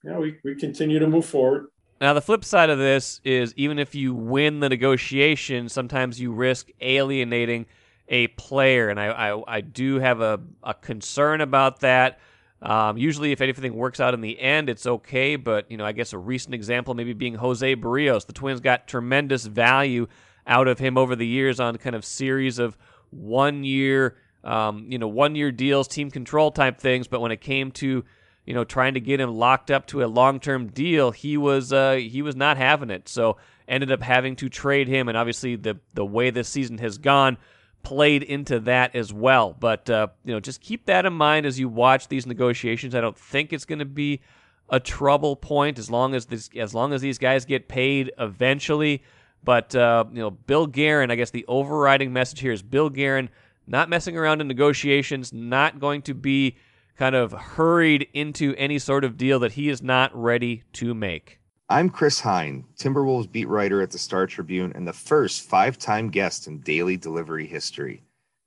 know, 0.02 0.18
we 0.18 0.38
we 0.42 0.56
continue 0.56 0.98
to 0.98 1.06
move 1.06 1.26
forward. 1.26 1.68
Now, 2.00 2.12
the 2.12 2.20
flip 2.20 2.44
side 2.44 2.70
of 2.70 2.78
this 2.78 3.20
is 3.22 3.54
even 3.56 3.78
if 3.78 3.94
you 3.94 4.14
win 4.14 4.58
the 4.58 4.68
negotiation, 4.68 5.68
sometimes 5.68 6.20
you 6.20 6.32
risk 6.32 6.70
alienating 6.80 7.66
a 8.08 8.26
player, 8.26 8.88
and 8.88 8.98
I 8.98 9.06
I, 9.30 9.58
I 9.58 9.60
do 9.60 10.00
have 10.00 10.20
a, 10.20 10.40
a 10.64 10.74
concern 10.74 11.40
about 11.40 11.80
that. 11.80 12.18
Um, 12.60 12.98
usually, 12.98 13.30
if 13.30 13.40
anything 13.40 13.74
works 13.74 14.00
out 14.00 14.12
in 14.12 14.22
the 14.22 14.40
end, 14.40 14.68
it's 14.68 14.88
okay. 14.88 15.36
But 15.36 15.70
you 15.70 15.76
know, 15.76 15.84
I 15.84 15.92
guess 15.92 16.12
a 16.12 16.18
recent 16.18 16.52
example 16.52 16.94
maybe 16.94 17.12
being 17.12 17.36
Jose 17.36 17.76
Berrios. 17.76 18.26
The 18.26 18.32
Twins 18.32 18.58
got 18.58 18.88
tremendous 18.88 19.46
value 19.46 20.08
out 20.48 20.66
of 20.66 20.80
him 20.80 20.98
over 20.98 21.14
the 21.14 21.26
years 21.26 21.60
on 21.60 21.76
kind 21.76 21.94
of 21.94 22.04
series 22.04 22.58
of 22.58 22.76
one 23.16 23.64
year, 23.64 24.16
um, 24.44 24.86
you 24.88 24.98
know, 24.98 25.08
one 25.08 25.34
year 25.34 25.52
deals, 25.52 25.88
team 25.88 26.10
control 26.10 26.50
type 26.50 26.78
things. 26.78 27.08
But 27.08 27.20
when 27.20 27.32
it 27.32 27.40
came 27.40 27.72
to 27.72 28.04
you 28.44 28.54
know 28.54 28.64
trying 28.64 28.94
to 28.94 29.00
get 29.00 29.20
him 29.20 29.34
locked 29.34 29.70
up 29.70 29.86
to 29.88 30.04
a 30.04 30.06
long 30.06 30.40
term 30.40 30.68
deal, 30.68 31.10
he 31.10 31.36
was 31.36 31.72
uh, 31.72 31.94
he 31.94 32.22
was 32.22 32.36
not 32.36 32.56
having 32.56 32.90
it. 32.90 33.08
So 33.08 33.36
ended 33.68 33.90
up 33.90 34.02
having 34.02 34.36
to 34.36 34.48
trade 34.48 34.88
him, 34.88 35.08
and 35.08 35.16
obviously 35.16 35.56
the 35.56 35.78
the 35.94 36.04
way 36.04 36.30
this 36.30 36.48
season 36.48 36.78
has 36.78 36.98
gone 36.98 37.38
played 37.82 38.24
into 38.24 38.58
that 38.58 38.96
as 38.96 39.12
well. 39.12 39.54
But 39.58 39.88
uh, 39.88 40.08
you 40.24 40.32
know, 40.32 40.40
just 40.40 40.60
keep 40.60 40.86
that 40.86 41.06
in 41.06 41.12
mind 41.12 41.46
as 41.46 41.58
you 41.58 41.68
watch 41.68 42.08
these 42.08 42.26
negotiations. 42.26 42.94
I 42.94 43.00
don't 43.00 43.16
think 43.16 43.52
it's 43.52 43.64
going 43.64 43.78
to 43.78 43.84
be 43.84 44.20
a 44.68 44.80
trouble 44.80 45.36
point 45.36 45.78
as 45.78 45.88
long 45.88 46.14
as 46.14 46.26
this 46.26 46.50
as 46.56 46.74
long 46.74 46.92
as 46.92 47.00
these 47.00 47.18
guys 47.18 47.44
get 47.44 47.68
paid 47.68 48.10
eventually. 48.18 49.02
But 49.46 49.74
uh, 49.76 50.04
you 50.12 50.18
know, 50.18 50.32
Bill 50.32 50.66
Guerin, 50.66 51.10
I 51.10 51.14
guess 51.14 51.30
the 51.30 51.46
overriding 51.46 52.12
message 52.12 52.40
here 52.40 52.52
is 52.52 52.62
Bill 52.62 52.90
Guerin 52.90 53.30
not 53.66 53.88
messing 53.88 54.16
around 54.16 54.40
in 54.40 54.48
negotiations, 54.48 55.32
not 55.32 55.80
going 55.80 56.02
to 56.02 56.14
be 56.14 56.56
kind 56.98 57.14
of 57.14 57.32
hurried 57.32 58.08
into 58.12 58.54
any 58.56 58.78
sort 58.78 59.04
of 59.04 59.16
deal 59.16 59.38
that 59.38 59.52
he 59.52 59.68
is 59.68 59.80
not 59.80 60.14
ready 60.14 60.64
to 60.72 60.94
make. 60.94 61.38
I'm 61.68 61.90
Chris 61.90 62.20
Hine, 62.20 62.64
Timberwolves 62.76 63.30
beat 63.30 63.48
writer 63.48 63.82
at 63.82 63.90
the 63.92 63.98
Star 63.98 64.26
Tribune 64.26 64.72
and 64.74 64.86
the 64.86 64.92
first 64.92 65.48
five 65.48 65.78
time 65.78 66.10
guest 66.10 66.48
in 66.48 66.60
daily 66.60 66.96
delivery 66.96 67.46
history. 67.46 68.02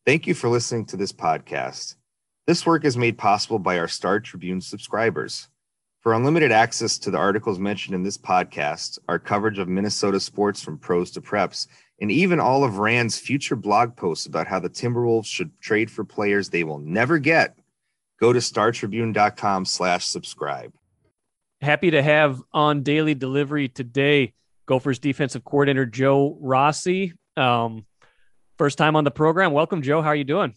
Thank 0.05 0.27
you 0.27 0.33
for 0.33 0.49
listening 0.49 0.85
to 0.87 0.97
this 0.97 1.13
podcast. 1.13 1.95
This 2.45 2.65
work 2.65 2.83
is 2.83 2.97
made 2.97 3.17
possible 3.17 3.59
by 3.59 3.79
our 3.79 3.87
Star 3.87 4.19
Tribune 4.19 4.59
subscribers. 4.59 5.47
For 6.01 6.13
unlimited 6.13 6.51
access 6.51 6.97
to 6.99 7.11
the 7.11 7.17
articles 7.17 7.59
mentioned 7.59 7.95
in 7.95 8.03
this 8.03 8.17
podcast, 8.17 8.99
our 9.07 9.19
coverage 9.19 9.59
of 9.59 9.67
Minnesota 9.67 10.19
sports 10.19 10.61
from 10.61 10.77
pros 10.77 11.11
to 11.11 11.21
preps, 11.21 11.67
and 12.01 12.11
even 12.11 12.39
all 12.39 12.63
of 12.63 12.77
Rand's 12.77 13.17
future 13.17 13.55
blog 13.55 13.95
posts 13.95 14.25
about 14.25 14.47
how 14.47 14.59
the 14.59 14.69
Timberwolves 14.69 15.25
should 15.25 15.51
trade 15.59 15.91
for 15.91 16.05
players 16.05 16.49
they 16.49 16.63
will 16.63 16.79
never 16.79 17.19
get, 17.19 17.59
go 18.19 18.31
to 18.31 18.39
startribune.com 18.39 19.65
slash 19.65 20.05
subscribe 20.05 20.73
happy 21.61 21.91
to 21.91 22.01
have 22.01 22.41
on 22.53 22.83
daily 22.83 23.13
delivery 23.13 23.67
today 23.67 24.33
Gophers 24.65 24.99
defensive 24.99 25.43
coordinator 25.43 25.85
Joe 25.85 26.37
Rossi. 26.39 27.13
Um, 27.35 27.85
first 28.57 28.77
time 28.77 28.95
on 28.95 29.03
the 29.03 29.11
program. 29.11 29.51
Welcome, 29.51 29.81
Joe. 29.81 30.01
How 30.01 30.09
are 30.09 30.15
you 30.15 30.23
doing? 30.23 30.55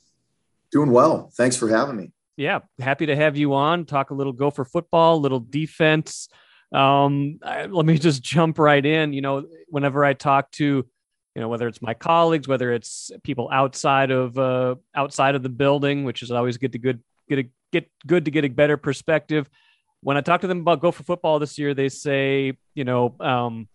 Doing 0.71 0.91
well. 0.91 1.31
Thanks 1.35 1.57
for 1.57 1.69
having 1.69 1.97
me. 1.97 2.13
Yeah, 2.37 2.61
happy 2.79 3.07
to 3.07 3.17
have 3.17 3.37
you 3.37 3.55
on. 3.55 3.85
Talk 3.85 4.11
a 4.11 4.15
little 4.15 4.33
Gopher 4.33 4.65
football, 4.65 5.17
a 5.17 5.21
little 5.21 5.41
defense. 5.41 6.29
Um, 6.73 7.39
I, 7.43 7.67
let 7.67 7.85
me 7.85 7.99
just 7.99 8.23
jump 8.23 8.59
right 8.59 8.85
in. 8.85 9.13
You 9.13 9.21
know, 9.21 9.47
whenever 9.69 10.05
I 10.05 10.15
talk 10.15 10.51
to, 10.53 10.65
you 10.65 11.41
know, 11.41 11.49
whether 11.49 11.69
it's 11.69 11.83
my 11.83 11.95
colleagues, 11.95 12.49
whether 12.49 12.73
it's 12.73 13.11
people 13.23 13.49
outside 13.53 14.11
of 14.11 14.39
uh, 14.39 14.77
outside 14.95 15.35
of 15.35 15.43
the 15.43 15.51
building, 15.51 16.05
which 16.05 16.23
is 16.23 16.31
always 16.31 16.57
good 16.57 16.73
to 16.73 16.79
good 16.79 17.03
get 17.29 17.39
a 17.41 17.49
get 17.71 17.91
good 18.07 18.25
to 18.25 18.31
get 18.31 18.45
a 18.45 18.49
better 18.49 18.77
perspective 18.77 19.49
when 20.03 20.17
I 20.17 20.21
talk 20.21 20.41
to 20.41 20.47
them 20.47 20.61
about 20.61 20.81
Gopher 20.81 21.05
football 21.05 21.39
this 21.39 21.59
year, 21.59 21.75
they 21.75 21.89
say, 21.89 22.59
you 22.75 22.85
know, 22.85 23.15
um, 23.21 23.69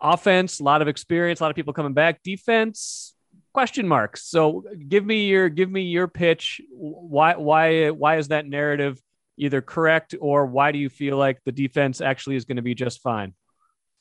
offense, 0.00 0.58
a 0.60 0.64
lot 0.64 0.82
of 0.82 0.88
experience, 0.88 1.40
a 1.40 1.44
lot 1.44 1.50
of 1.50 1.56
people 1.56 1.72
coming 1.72 1.94
back. 1.94 2.22
Defense, 2.22 3.14
question 3.52 3.88
marks. 3.88 4.24
So 4.24 4.64
give 4.88 5.04
me 5.04 5.26
your 5.26 5.48
give 5.48 5.70
me 5.70 5.82
your 5.82 6.08
pitch. 6.08 6.60
Why 6.70 7.36
why 7.36 7.90
why 7.90 8.18
is 8.18 8.28
that 8.28 8.46
narrative 8.46 9.00
either 9.36 9.60
correct 9.60 10.14
or 10.20 10.46
why 10.46 10.72
do 10.72 10.78
you 10.78 10.88
feel 10.88 11.16
like 11.16 11.38
the 11.44 11.52
defense 11.52 12.00
actually 12.00 12.36
is 12.36 12.44
going 12.44 12.56
to 12.56 12.62
be 12.62 12.74
just 12.74 13.00
fine? 13.00 13.34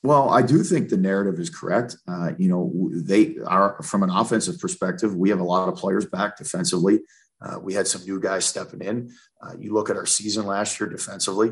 Well, 0.03 0.29
I 0.29 0.41
do 0.41 0.63
think 0.63 0.89
the 0.89 0.97
narrative 0.97 1.39
is 1.39 1.49
correct. 1.49 1.97
Uh, 2.07 2.31
you 2.37 2.49
know, 2.49 2.89
they 2.93 3.37
are 3.45 3.81
from 3.83 4.03
an 4.03 4.09
offensive 4.09 4.59
perspective. 4.59 5.15
We 5.15 5.29
have 5.29 5.39
a 5.39 5.43
lot 5.43 5.69
of 5.69 5.75
players 5.75 6.05
back 6.05 6.37
defensively. 6.37 7.01
Uh, 7.41 7.59
we 7.59 7.73
had 7.73 7.87
some 7.87 8.03
new 8.03 8.19
guys 8.19 8.45
stepping 8.45 8.81
in. 8.81 9.11
Uh, 9.41 9.53
you 9.59 9.73
look 9.73 9.89
at 9.89 9.97
our 9.97 10.05
season 10.05 10.45
last 10.45 10.79
year 10.79 10.89
defensively. 10.89 11.51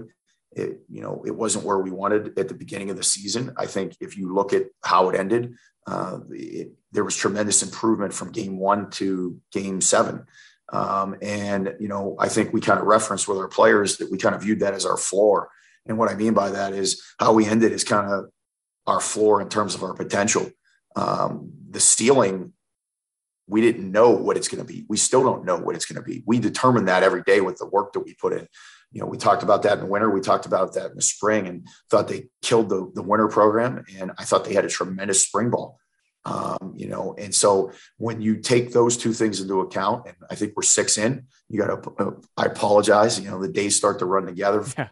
It, 0.51 0.79
you 0.89 1.01
know, 1.01 1.23
it 1.25 1.35
wasn't 1.35 1.65
where 1.65 1.79
we 1.79 1.91
wanted 1.91 2.37
at 2.39 2.47
the 2.47 2.53
beginning 2.53 2.89
of 2.89 2.97
the 2.97 3.03
season. 3.03 3.53
I 3.57 3.65
think 3.65 3.95
if 3.99 4.17
you 4.17 4.33
look 4.33 4.53
at 4.53 4.67
how 4.83 5.09
it 5.09 5.19
ended, 5.19 5.55
uh, 5.85 6.19
it, 6.31 6.71
there 6.91 7.03
was 7.03 7.15
tremendous 7.15 7.61
improvement 7.61 8.13
from 8.13 8.31
game 8.31 8.57
one 8.57 8.89
to 8.91 9.39
game 9.51 9.81
seven. 9.81 10.25
Um, 10.71 11.15
and, 11.21 11.75
you 11.79 11.87
know, 11.87 12.15
I 12.19 12.29
think 12.29 12.53
we 12.53 12.61
kind 12.61 12.79
of 12.79 12.85
referenced 12.85 13.27
with 13.27 13.37
our 13.37 13.47
players 13.47 13.97
that 13.97 14.09
we 14.09 14.17
kind 14.17 14.33
of 14.33 14.41
viewed 14.41 14.61
that 14.61 14.73
as 14.73 14.85
our 14.85 14.97
floor. 14.97 15.49
And 15.85 15.97
what 15.97 16.09
I 16.09 16.15
mean 16.15 16.33
by 16.33 16.49
that 16.51 16.73
is 16.73 17.03
how 17.19 17.33
we 17.33 17.45
ended 17.45 17.71
is 17.71 17.83
kind 17.83 18.11
of 18.11 18.25
our 18.87 18.99
floor 18.99 19.41
in 19.41 19.49
terms 19.49 19.75
of 19.75 19.83
our 19.83 19.93
potential. 19.93 20.49
Um, 20.95 21.51
the 21.69 21.79
ceiling 21.79 22.53
we 23.47 23.61
didn't 23.61 23.91
know 23.91 24.09
what 24.09 24.37
it's 24.37 24.47
going 24.47 24.65
to 24.65 24.73
be. 24.73 24.85
We 24.89 24.97
still 24.97 25.23
don't 25.23 25.45
know 25.45 25.57
what 25.57 25.75
it's 25.75 25.85
going 25.85 26.01
to 26.01 26.07
be. 26.07 26.23
We 26.25 26.39
determine 26.39 26.85
that 26.85 27.03
every 27.03 27.21
day 27.23 27.41
with 27.41 27.57
the 27.57 27.67
work 27.67 27.93
that 27.93 27.99
we 27.99 28.15
put 28.15 28.33
in. 28.33 28.47
You 28.95 29.01
know, 29.01 29.07
we 29.07 29.17
talked 29.17 29.43
about 29.43 29.63
that 29.63 29.73
in 29.73 29.79
the 29.81 29.85
winter. 29.87 30.09
We 30.09 30.21
talked 30.21 30.45
about 30.45 30.73
that 30.75 30.91
in 30.91 30.95
the 30.95 31.01
spring 31.01 31.47
and 31.47 31.67
thought 31.91 32.07
they 32.07 32.29
killed 32.41 32.69
the, 32.69 32.89
the 32.95 33.03
winter 33.03 33.27
program. 33.27 33.83
And 33.99 34.13
I 34.17 34.23
thought 34.23 34.45
they 34.45 34.53
had 34.53 34.63
a 34.63 34.69
tremendous 34.69 35.21
spring 35.21 35.49
ball. 35.49 35.77
Um, 36.23 36.73
you 36.77 36.87
know, 36.87 37.13
and 37.17 37.35
so 37.35 37.73
when 37.97 38.21
you 38.21 38.37
take 38.37 38.71
those 38.71 38.95
two 38.95 39.11
things 39.11 39.41
into 39.41 39.59
account, 39.59 40.07
and 40.07 40.15
I 40.31 40.35
think 40.35 40.53
we're 40.55 40.63
six 40.63 40.97
in, 40.97 41.25
you 41.49 41.59
got 41.59 41.83
to, 41.83 41.91
uh, 41.99 42.11
I 42.37 42.45
apologize. 42.45 43.19
You 43.19 43.29
know, 43.29 43.41
the 43.41 43.51
days 43.51 43.75
start 43.75 43.99
to 43.99 44.05
run 44.05 44.25
together. 44.25 44.63
Yeah. 44.77 44.87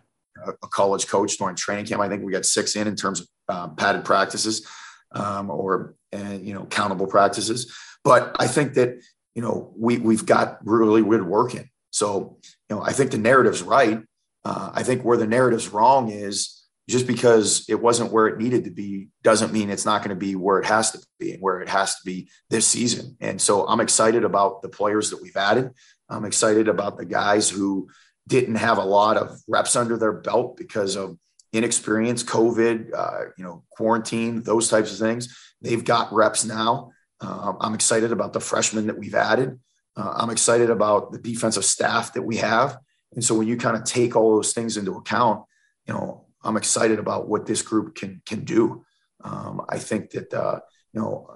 A, 0.47 0.49
a, 0.63 0.67
college 0.67 1.07
coach 1.07 1.37
during 1.37 1.55
training 1.55 1.85
camp, 1.85 2.01
I 2.01 2.09
think 2.09 2.23
we 2.23 2.31
got 2.31 2.43
six 2.43 2.75
in 2.75 2.87
in 2.87 2.95
terms 2.95 3.21
of 3.21 3.27
um, 3.55 3.75
padded 3.75 4.03
practices 4.03 4.67
um, 5.11 5.51
or, 5.51 5.93
and, 6.11 6.45
you 6.45 6.55
know, 6.55 6.65
countable 6.65 7.05
practices. 7.05 7.71
But 8.03 8.35
I 8.39 8.47
think 8.47 8.73
that, 8.73 8.99
you 9.35 9.43
know, 9.43 9.71
we, 9.77 9.99
we've 9.99 10.25
got 10.25 10.57
really 10.65 11.03
good 11.03 11.23
working. 11.23 11.69
So, 11.93 12.37
you 12.69 12.75
know, 12.75 12.81
I 12.81 12.91
think 12.91 13.11
the 13.11 13.19
narrative's 13.19 13.61
right. 13.61 14.01
Uh, 14.43 14.71
I 14.73 14.81
think 14.81 15.03
where 15.03 15.17
the 15.17 15.27
narrative's 15.27 15.69
wrong 15.69 16.09
is 16.09 16.63
just 16.89 17.05
because 17.05 17.65
it 17.69 17.79
wasn't 17.79 18.11
where 18.11 18.27
it 18.27 18.39
needed 18.39 18.65
to 18.65 18.71
be 18.71 19.09
doesn't 19.21 19.53
mean 19.53 19.69
it's 19.69 19.85
not 19.85 20.01
going 20.01 20.09
to 20.09 20.19
be 20.19 20.35
where 20.35 20.59
it 20.59 20.65
has 20.65 20.91
to 20.91 20.99
be 21.19 21.33
and 21.33 21.41
where 21.41 21.61
it 21.61 21.69
has 21.69 21.95
to 21.95 22.01
be 22.03 22.29
this 22.49 22.67
season. 22.67 23.15
And 23.21 23.39
so 23.39 23.65
I'm 23.67 23.79
excited 23.79 24.23
about 24.23 24.63
the 24.63 24.69
players 24.69 25.11
that 25.11 25.21
we've 25.21 25.37
added. 25.37 25.69
I'm 26.09 26.25
excited 26.25 26.67
about 26.67 26.97
the 26.97 27.05
guys 27.05 27.47
who 27.47 27.89
didn't 28.27 28.55
have 28.55 28.79
a 28.79 28.83
lot 28.83 29.15
of 29.15 29.39
reps 29.47 29.75
under 29.75 29.95
their 29.95 30.13
belt 30.13 30.57
because 30.57 30.95
of 30.95 31.17
inexperience, 31.53 32.23
COVID, 32.23 32.91
uh, 32.93 33.25
you 33.37 33.43
know, 33.43 33.63
quarantine, 33.69 34.41
those 34.41 34.67
types 34.67 34.91
of 34.91 34.97
things. 34.97 35.37
They've 35.61 35.85
got 35.85 36.11
reps 36.11 36.43
now. 36.43 36.91
Uh, 37.21 37.53
I'm 37.61 37.75
excited 37.75 38.11
about 38.11 38.33
the 38.33 38.39
freshmen 38.39 38.87
that 38.87 38.97
we've 38.97 39.15
added. 39.15 39.59
Uh, 39.95 40.13
I'm 40.15 40.29
excited 40.29 40.69
about 40.69 41.11
the 41.11 41.19
defensive 41.19 41.65
staff 41.65 42.13
that 42.13 42.21
we 42.21 42.37
have. 42.37 42.77
And 43.13 43.23
so 43.23 43.35
when 43.35 43.47
you 43.47 43.57
kind 43.57 43.75
of 43.75 43.83
take 43.83 44.15
all 44.15 44.35
those 44.35 44.53
things 44.53 44.77
into 44.77 44.95
account, 44.95 45.43
you 45.87 45.93
know, 45.93 46.25
I'm 46.43 46.57
excited 46.57 46.99
about 46.99 47.27
what 47.27 47.45
this 47.45 47.61
group 47.61 47.95
can 47.95 48.21
can 48.25 48.43
do. 48.43 48.85
Um, 49.23 49.61
I 49.69 49.79
think 49.79 50.11
that 50.11 50.33
uh, 50.33 50.59
you 50.93 50.99
know 50.99 51.27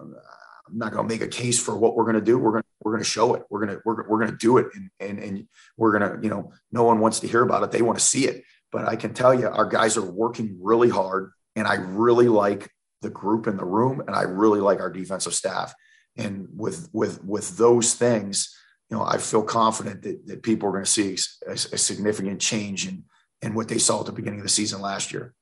I'm 0.68 0.78
not 0.78 0.92
going 0.92 1.08
to 1.08 1.14
make 1.14 1.22
a 1.22 1.28
case 1.28 1.62
for 1.62 1.78
what 1.78 1.96
we're 1.96 2.04
going 2.04 2.16
to 2.16 2.22
do. 2.22 2.38
We're 2.38 2.52
going 2.52 2.64
we're 2.84 2.92
going 2.92 3.04
to 3.04 3.10
show 3.10 3.34
it. 3.36 3.44
We're 3.50 3.66
going 3.66 3.78
to 3.78 3.82
we're, 3.86 4.08
we're 4.08 4.20
going 4.20 4.32
to 4.32 4.38
do 4.38 4.58
it, 4.58 4.68
and 4.74 4.90
and 5.00 5.20
and 5.20 5.48
we're 5.78 5.98
going 5.98 6.12
to 6.12 6.24
you 6.24 6.30
know 6.30 6.52
no 6.72 6.84
one 6.84 7.00
wants 7.00 7.20
to 7.22 7.28
hear 7.28 7.44
about 7.44 7.64
it. 7.64 7.72
They 7.72 7.82
want 7.82 8.00
to 8.00 8.06
see 8.06 8.26
it. 8.26 8.44
But 8.72 8.88
I 8.88 8.98
can 8.98 9.14
tell 9.14 9.34
you, 9.34 9.48
our 9.48 9.66
guys 9.66 9.96
are 9.96 10.12
working 10.12 10.58
really 10.62 10.90
hard, 10.90 11.32
and 11.56 11.68
I 11.68 11.76
really 11.76 12.28
like 12.28 12.70
the 13.02 13.10
group 13.10 13.48
in 13.48 13.56
the 13.56 13.66
room, 13.66 14.02
and 14.02 14.16
I 14.16 14.24
really 14.24 14.60
like 14.60 14.80
our 14.80 14.90
defensive 14.90 15.34
staff. 15.34 15.74
And 16.18 16.48
with 16.56 16.90
with 16.94 17.24
with 17.24 17.58
those 17.58 17.94
things, 17.94 18.58
you 18.90 18.98
know, 18.98 19.04
I 19.04 19.18
feel 19.18 19.44
confident 19.44 20.02
that, 20.04 20.26
that 20.28 20.44
people 20.44 20.70
are 20.70 20.72
going 20.72 20.86
to 20.86 20.90
see 20.90 21.18
a, 21.48 21.52
a 21.52 21.78
significant 21.78 22.42
change 22.42 22.88
in 22.88 23.04
in 23.42 23.54
what 23.54 23.68
they 23.68 23.78
saw 23.78 24.00
at 24.00 24.08
the 24.08 24.12
beginning 24.12 24.40
of 24.40 24.46
the 24.46 24.50
season 24.50 24.82
last 24.82 25.14
year. 25.14 25.34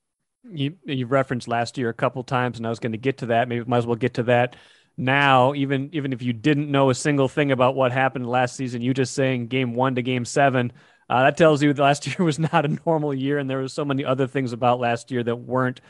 You 0.44 0.76
you 0.84 1.08
referenced 1.08 1.48
last 1.48 1.78
year 1.78 1.90
a 1.90 1.94
couple 1.94 2.24
times, 2.24 2.58
and 2.58 2.68
I 2.68 2.70
was 2.70 2.80
going 2.80 2.92
to 2.92 2.98
get 2.98 3.20
to 3.20 3.28
that. 3.28 3.48
Maybe 3.48 3.64
might 3.66 3.80
as 3.80 3.88
well 3.88 3.96
get 3.96 4.16
to 4.16 4.24
that 4.24 4.56
now. 4.98 5.54
Even 5.54 5.90
even 5.94 6.14
if 6.14 6.22
you 6.22 6.34
didn't 6.34 6.70
know 6.70 6.90
a 6.90 6.96
single 6.96 7.28
thing 7.28 7.52
about 7.52 7.76
what 7.76 7.92
happened 7.92 8.28
last 8.28 8.56
season, 8.56 8.82
you 8.82 8.94
just 8.94 9.14
saying 9.14 9.48
game 9.48 9.74
one 9.74 9.96
to 9.96 10.02
game 10.02 10.26
seven. 10.26 10.72
Uh, 11.10 11.24
that 11.24 11.38
tells 11.38 11.62
you 11.62 11.74
last 11.74 12.06
year 12.20 12.26
was 12.26 12.40
not 12.40 12.66
a 12.66 12.80
normal 12.86 13.14
year, 13.14 13.38
and 13.38 13.50
there 13.50 13.60
was 13.60 13.74
so 13.74 13.86
many 13.86 14.04
other 14.04 14.28
things 14.28 14.54
about 14.54 14.80
last 14.80 15.12
year 15.12 15.24
that 15.24 15.36
weren't 15.36 15.82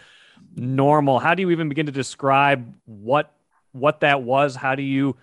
normal. 0.55 1.19
How 1.19 1.35
do 1.35 1.41
you 1.41 1.51
even 1.51 1.69
begin 1.69 1.85
to 1.87 1.91
describe 1.91 2.73
what 2.85 3.33
what 3.75 3.99
that 3.99 4.23
was? 4.23 4.55
How 4.55 4.75
do 4.75 4.83
you 4.83 5.17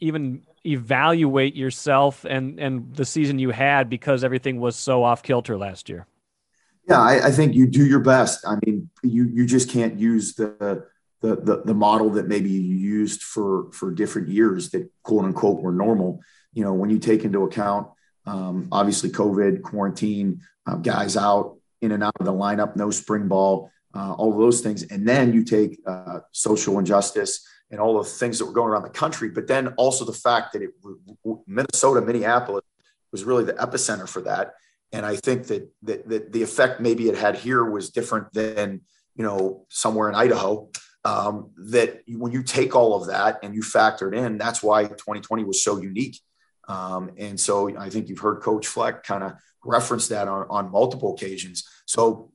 even 0.00 0.42
evaluate 0.64 1.54
yourself 1.56 2.24
and 2.24 2.58
and 2.58 2.94
the 2.94 3.04
season 3.04 3.38
you 3.38 3.50
had 3.50 3.88
because 3.88 4.24
everything 4.24 4.60
was 4.60 4.76
so 4.76 5.04
off 5.04 5.22
kilter 5.22 5.56
last 5.56 5.88
year? 5.88 6.06
Yeah, 6.88 7.00
I, 7.00 7.26
I 7.26 7.30
think 7.30 7.54
you 7.54 7.66
do 7.66 7.84
your 7.84 8.00
best. 8.00 8.46
I 8.46 8.56
mean, 8.64 8.88
you 9.02 9.24
you 9.24 9.46
just 9.46 9.70
can't 9.70 9.98
use 9.98 10.34
the 10.34 10.86
the, 11.20 11.36
the, 11.36 11.62
the 11.64 11.74
model 11.74 12.10
that 12.10 12.28
maybe 12.28 12.48
you 12.48 12.76
used 12.76 13.22
for, 13.22 13.72
for 13.72 13.90
different 13.90 14.28
years 14.28 14.70
that 14.70 14.88
quote 15.02 15.24
unquote 15.24 15.60
were 15.60 15.72
normal. 15.72 16.20
You 16.52 16.64
know, 16.64 16.72
when 16.72 16.90
you 16.90 16.98
take 16.98 17.24
into 17.24 17.42
account, 17.42 17.88
um, 18.26 18.68
obviously 18.70 19.10
COVID, 19.10 19.62
quarantine, 19.62 20.40
uh, 20.66 20.76
guys 20.76 21.16
out 21.16 21.56
in 21.80 21.92
and 21.92 22.04
out 22.04 22.14
of 22.20 22.26
the 22.26 22.32
lineup, 22.32 22.76
no 22.76 22.90
spring 22.90 23.26
ball, 23.26 23.70
uh, 23.94 24.12
all 24.12 24.36
those 24.36 24.60
things. 24.60 24.84
And 24.84 25.08
then 25.08 25.32
you 25.32 25.44
take 25.44 25.80
uh, 25.86 26.20
social 26.32 26.78
injustice 26.78 27.46
and 27.70 27.80
all 27.80 27.98
the 27.98 28.08
things 28.08 28.38
that 28.38 28.46
were 28.46 28.52
going 28.52 28.70
around 28.70 28.82
the 28.82 28.90
country, 28.90 29.28
but 29.28 29.46
then 29.46 29.68
also 29.76 30.04
the 30.04 30.12
fact 30.12 30.52
that 30.52 30.62
it, 30.62 30.70
Minnesota, 31.46 32.00
Minneapolis 32.00 32.64
was 33.12 33.24
really 33.24 33.44
the 33.44 33.52
epicenter 33.54 34.08
for 34.08 34.22
that. 34.22 34.54
And 34.92 35.04
I 35.04 35.16
think 35.16 35.46
that, 35.48 35.70
that, 35.82 36.08
that 36.08 36.32
the 36.32 36.42
effect 36.42 36.80
maybe 36.80 37.08
it 37.08 37.16
had 37.16 37.36
here 37.36 37.64
was 37.64 37.90
different 37.90 38.32
than, 38.32 38.80
you 39.14 39.22
know, 39.22 39.66
somewhere 39.68 40.08
in 40.08 40.14
Idaho. 40.14 40.70
Um, 41.04 41.50
that 41.70 42.02
when 42.08 42.32
you 42.32 42.42
take 42.42 42.74
all 42.74 42.94
of 42.94 43.08
that 43.08 43.38
and 43.42 43.54
you 43.54 43.62
factor 43.62 44.12
it 44.12 44.18
in, 44.18 44.36
that's 44.36 44.62
why 44.62 44.84
2020 44.84 45.44
was 45.44 45.62
so 45.62 45.80
unique. 45.80 46.20
Um, 46.68 47.10
and 47.16 47.38
so 47.38 47.74
I 47.78 47.88
think 47.88 48.08
you've 48.08 48.18
heard 48.18 48.42
Coach 48.42 48.66
Fleck 48.66 49.04
kind 49.04 49.24
of 49.24 49.32
reference 49.64 50.08
that 50.08 50.28
on, 50.28 50.46
on 50.50 50.70
multiple 50.70 51.14
occasions. 51.14 51.64
So 51.86 52.30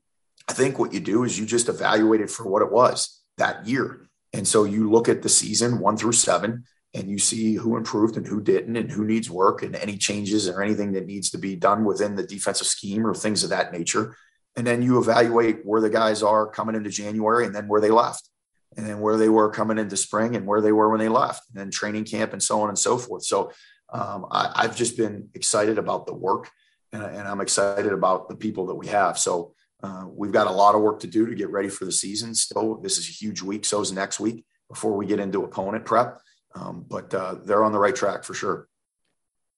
I 0.49 0.53
think 0.53 0.79
what 0.79 0.93
you 0.93 0.99
do 0.99 1.23
is 1.23 1.39
you 1.39 1.45
just 1.45 1.69
evaluate 1.69 2.21
it 2.21 2.31
for 2.31 2.47
what 2.47 2.61
it 2.61 2.71
was 2.71 3.21
that 3.37 3.67
year. 3.67 4.07
And 4.33 4.47
so 4.47 4.63
you 4.63 4.89
look 4.89 5.07
at 5.07 5.21
the 5.21 5.29
season 5.29 5.79
one 5.79 5.95
through 5.95 6.13
seven 6.13 6.65
and 6.93 7.09
you 7.09 7.17
see 7.17 7.55
who 7.55 7.77
improved 7.77 8.17
and 8.17 8.27
who 8.27 8.41
didn't 8.41 8.75
and 8.75 8.91
who 8.91 9.05
needs 9.05 9.29
work 9.29 9.63
and 9.63 9.75
any 9.75 9.97
changes 9.97 10.47
or 10.47 10.61
anything 10.61 10.91
that 10.93 11.05
needs 11.05 11.29
to 11.31 11.37
be 11.37 11.55
done 11.55 11.85
within 11.85 12.15
the 12.15 12.23
defensive 12.23 12.67
scheme 12.67 13.05
or 13.05 13.13
things 13.13 13.43
of 13.43 13.49
that 13.49 13.71
nature. 13.71 14.15
And 14.55 14.67
then 14.67 14.81
you 14.81 14.99
evaluate 14.99 15.65
where 15.65 15.81
the 15.81 15.89
guys 15.89 16.21
are 16.21 16.47
coming 16.47 16.75
into 16.75 16.89
January 16.89 17.45
and 17.45 17.55
then 17.55 17.67
where 17.67 17.81
they 17.81 17.89
left 17.89 18.29
and 18.77 18.85
then 18.85 18.99
where 18.99 19.17
they 19.17 19.29
were 19.29 19.49
coming 19.49 19.77
into 19.77 19.97
spring 19.97 20.35
and 20.35 20.45
where 20.45 20.61
they 20.61 20.71
were 20.71 20.89
when 20.89 20.99
they 20.99 21.09
left 21.09 21.43
and 21.49 21.59
then 21.59 21.71
training 21.71 22.05
camp 22.05 22.33
and 22.33 22.41
so 22.41 22.61
on 22.61 22.69
and 22.69 22.77
so 22.77 22.97
forth. 22.97 23.23
So 23.23 23.51
um, 23.91 24.25
I, 24.31 24.63
have 24.63 24.75
just 24.75 24.97
been 24.97 25.29
excited 25.33 25.77
about 25.77 26.05
the 26.05 26.13
work 26.13 26.49
and, 26.91 27.03
and, 27.03 27.27
I'm 27.27 27.41
excited 27.41 27.91
about 27.91 28.29
the 28.29 28.35
people 28.35 28.67
that 28.67 28.75
we 28.75 28.87
have. 28.87 29.19
So 29.19 29.53
uh, 29.83 30.05
we've 30.07 30.31
got 30.31 30.47
a 30.47 30.51
lot 30.51 30.75
of 30.75 30.81
work 30.81 31.01
to 31.01 31.07
do 31.07 31.27
to 31.27 31.35
get 31.35 31.49
ready 31.49 31.67
for 31.67 31.83
the 31.83 31.91
season. 31.91 32.33
Still, 32.33 32.75
this 32.77 32.97
is 32.97 33.09
a 33.09 33.11
huge 33.11 33.41
week. 33.41 33.65
So 33.65 33.81
is 33.81 33.91
next 33.91 34.19
week 34.19 34.45
before 34.69 34.93
we 34.93 35.05
get 35.05 35.19
into 35.19 35.43
opponent 35.43 35.83
prep. 35.83 36.21
Um, 36.55 36.85
but 36.87 37.13
uh, 37.13 37.35
they're 37.43 37.63
on 37.63 37.73
the 37.73 37.79
right 37.79 37.95
track 37.95 38.23
for 38.23 38.33
sure. 38.33 38.69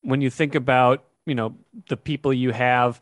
When 0.01 0.21
you 0.21 0.29
think 0.29 0.55
about 0.55 1.05
you 1.25 1.35
know 1.35 1.55
the 1.89 1.97
people 1.97 2.33
you 2.33 2.51
have 2.51 2.99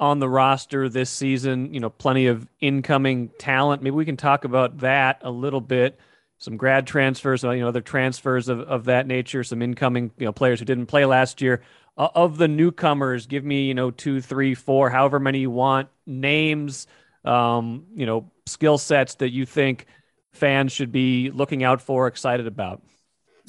on 0.00 0.18
the 0.18 0.28
roster 0.28 0.88
this 0.88 1.10
season, 1.10 1.74
you 1.74 1.80
know 1.80 1.90
plenty 1.90 2.26
of 2.26 2.48
incoming 2.60 3.30
talent. 3.38 3.82
Maybe 3.82 3.94
we 3.94 4.04
can 4.04 4.16
talk 4.16 4.44
about 4.44 4.78
that 4.78 5.20
a 5.22 5.30
little 5.30 5.60
bit. 5.60 5.98
Some 6.42 6.56
grad 6.56 6.88
transfers, 6.88 7.44
you 7.44 7.60
know, 7.60 7.68
other 7.68 7.80
transfers 7.80 8.48
of, 8.48 8.58
of 8.62 8.86
that 8.86 9.06
nature. 9.06 9.44
Some 9.44 9.62
incoming, 9.62 10.10
you 10.18 10.24
know, 10.24 10.32
players 10.32 10.58
who 10.58 10.64
didn't 10.64 10.86
play 10.86 11.04
last 11.04 11.40
year 11.40 11.62
uh, 11.96 12.08
of 12.16 12.36
the 12.36 12.48
newcomers, 12.48 13.26
give 13.26 13.44
me, 13.44 13.66
you 13.66 13.74
know, 13.74 13.92
two, 13.92 14.20
three, 14.20 14.56
four, 14.56 14.90
however 14.90 15.20
many 15.20 15.38
you 15.38 15.52
want, 15.52 15.88
names, 16.04 16.88
um, 17.24 17.86
you 17.94 18.06
know, 18.06 18.28
skill 18.46 18.76
sets 18.76 19.14
that 19.16 19.30
you 19.30 19.46
think 19.46 19.86
fans 20.32 20.72
should 20.72 20.90
be 20.90 21.30
looking 21.30 21.62
out 21.62 21.80
for, 21.80 22.08
excited 22.08 22.48
about? 22.48 22.82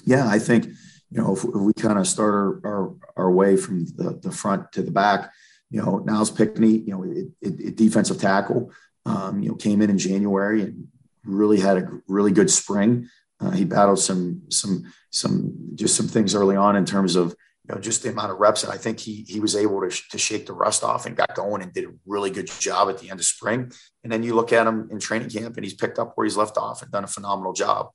Yeah, 0.05 0.27
I 0.27 0.38
think, 0.38 0.65
you 0.65 1.19
know, 1.19 1.33
if, 1.35 1.43
if 1.43 1.55
we 1.55 1.73
kind 1.73 1.97
of 1.97 2.07
start 2.07 2.31
our, 2.35 2.62
our, 2.63 2.95
our, 3.17 3.31
way 3.31 3.57
from 3.57 3.85
the, 3.85 4.19
the 4.21 4.31
front 4.31 4.71
to 4.73 4.83
the 4.83 4.91
back, 4.91 5.31
you 5.71 5.81
know, 5.81 6.00
Nyles 6.05 6.35
Pinckney, 6.35 6.77
you 6.77 6.91
know, 6.91 7.03
it, 7.05 7.27
it, 7.41 7.59
it 7.59 7.75
defensive 7.75 8.19
tackle, 8.19 8.71
um, 9.07 9.41
you 9.41 9.50
know, 9.50 9.55
came 9.55 9.82
in 9.82 9.89
in 9.89 9.97
January 9.97 10.62
and 10.62 10.89
really 11.25 11.59
had 11.59 11.77
a 11.77 11.89
really 12.07 12.31
good 12.31 12.49
spring. 12.49 13.09
Uh, 13.39 13.51
he 13.51 13.65
battled 13.65 13.99
some, 13.99 14.41
some, 14.49 14.93
some, 15.12 15.53
just 15.75 15.95
some 15.95 16.07
things 16.07 16.36
early 16.36 16.55
on 16.55 16.75
in 16.75 16.86
terms 16.86 17.15
of, 17.15 17.36
you 17.67 17.73
know, 17.73 17.79
just 17.79 18.03
the 18.03 18.09
amount 18.09 18.31
of 18.31 18.39
reps. 18.39 18.63
And 18.63 18.73
I 18.73 18.77
think 18.77 18.99
he 18.99 19.25
he 19.27 19.39
was 19.39 19.55
able 19.55 19.81
to, 19.81 19.89
sh- 19.89 20.09
to 20.09 20.17
shake 20.17 20.45
the 20.45 20.53
rust 20.53 20.83
off 20.83 21.05
and 21.05 21.15
got 21.15 21.33
going 21.36 21.62
and 21.62 21.73
did 21.73 21.86
a 21.86 21.93
really 22.05 22.29
good 22.29 22.47
job 22.59 22.89
at 22.89 22.99
the 22.99 23.09
end 23.09 23.19
of 23.19 23.25
spring. 23.25 23.71
And 24.03 24.12
then 24.12 24.23
you 24.23 24.36
look 24.36 24.51
at 24.51 24.67
him 24.67 24.89
in 24.91 24.99
training 24.99 25.29
camp 25.29 25.55
and 25.55 25.63
he's 25.63 25.73
picked 25.73 25.97
up 25.97 26.13
where 26.15 26.25
he's 26.25 26.38
left 26.38 26.57
off 26.57 26.81
and 26.81 26.91
done 26.91 27.05
a 27.05 27.07
phenomenal 27.07 27.53
job. 27.53 27.89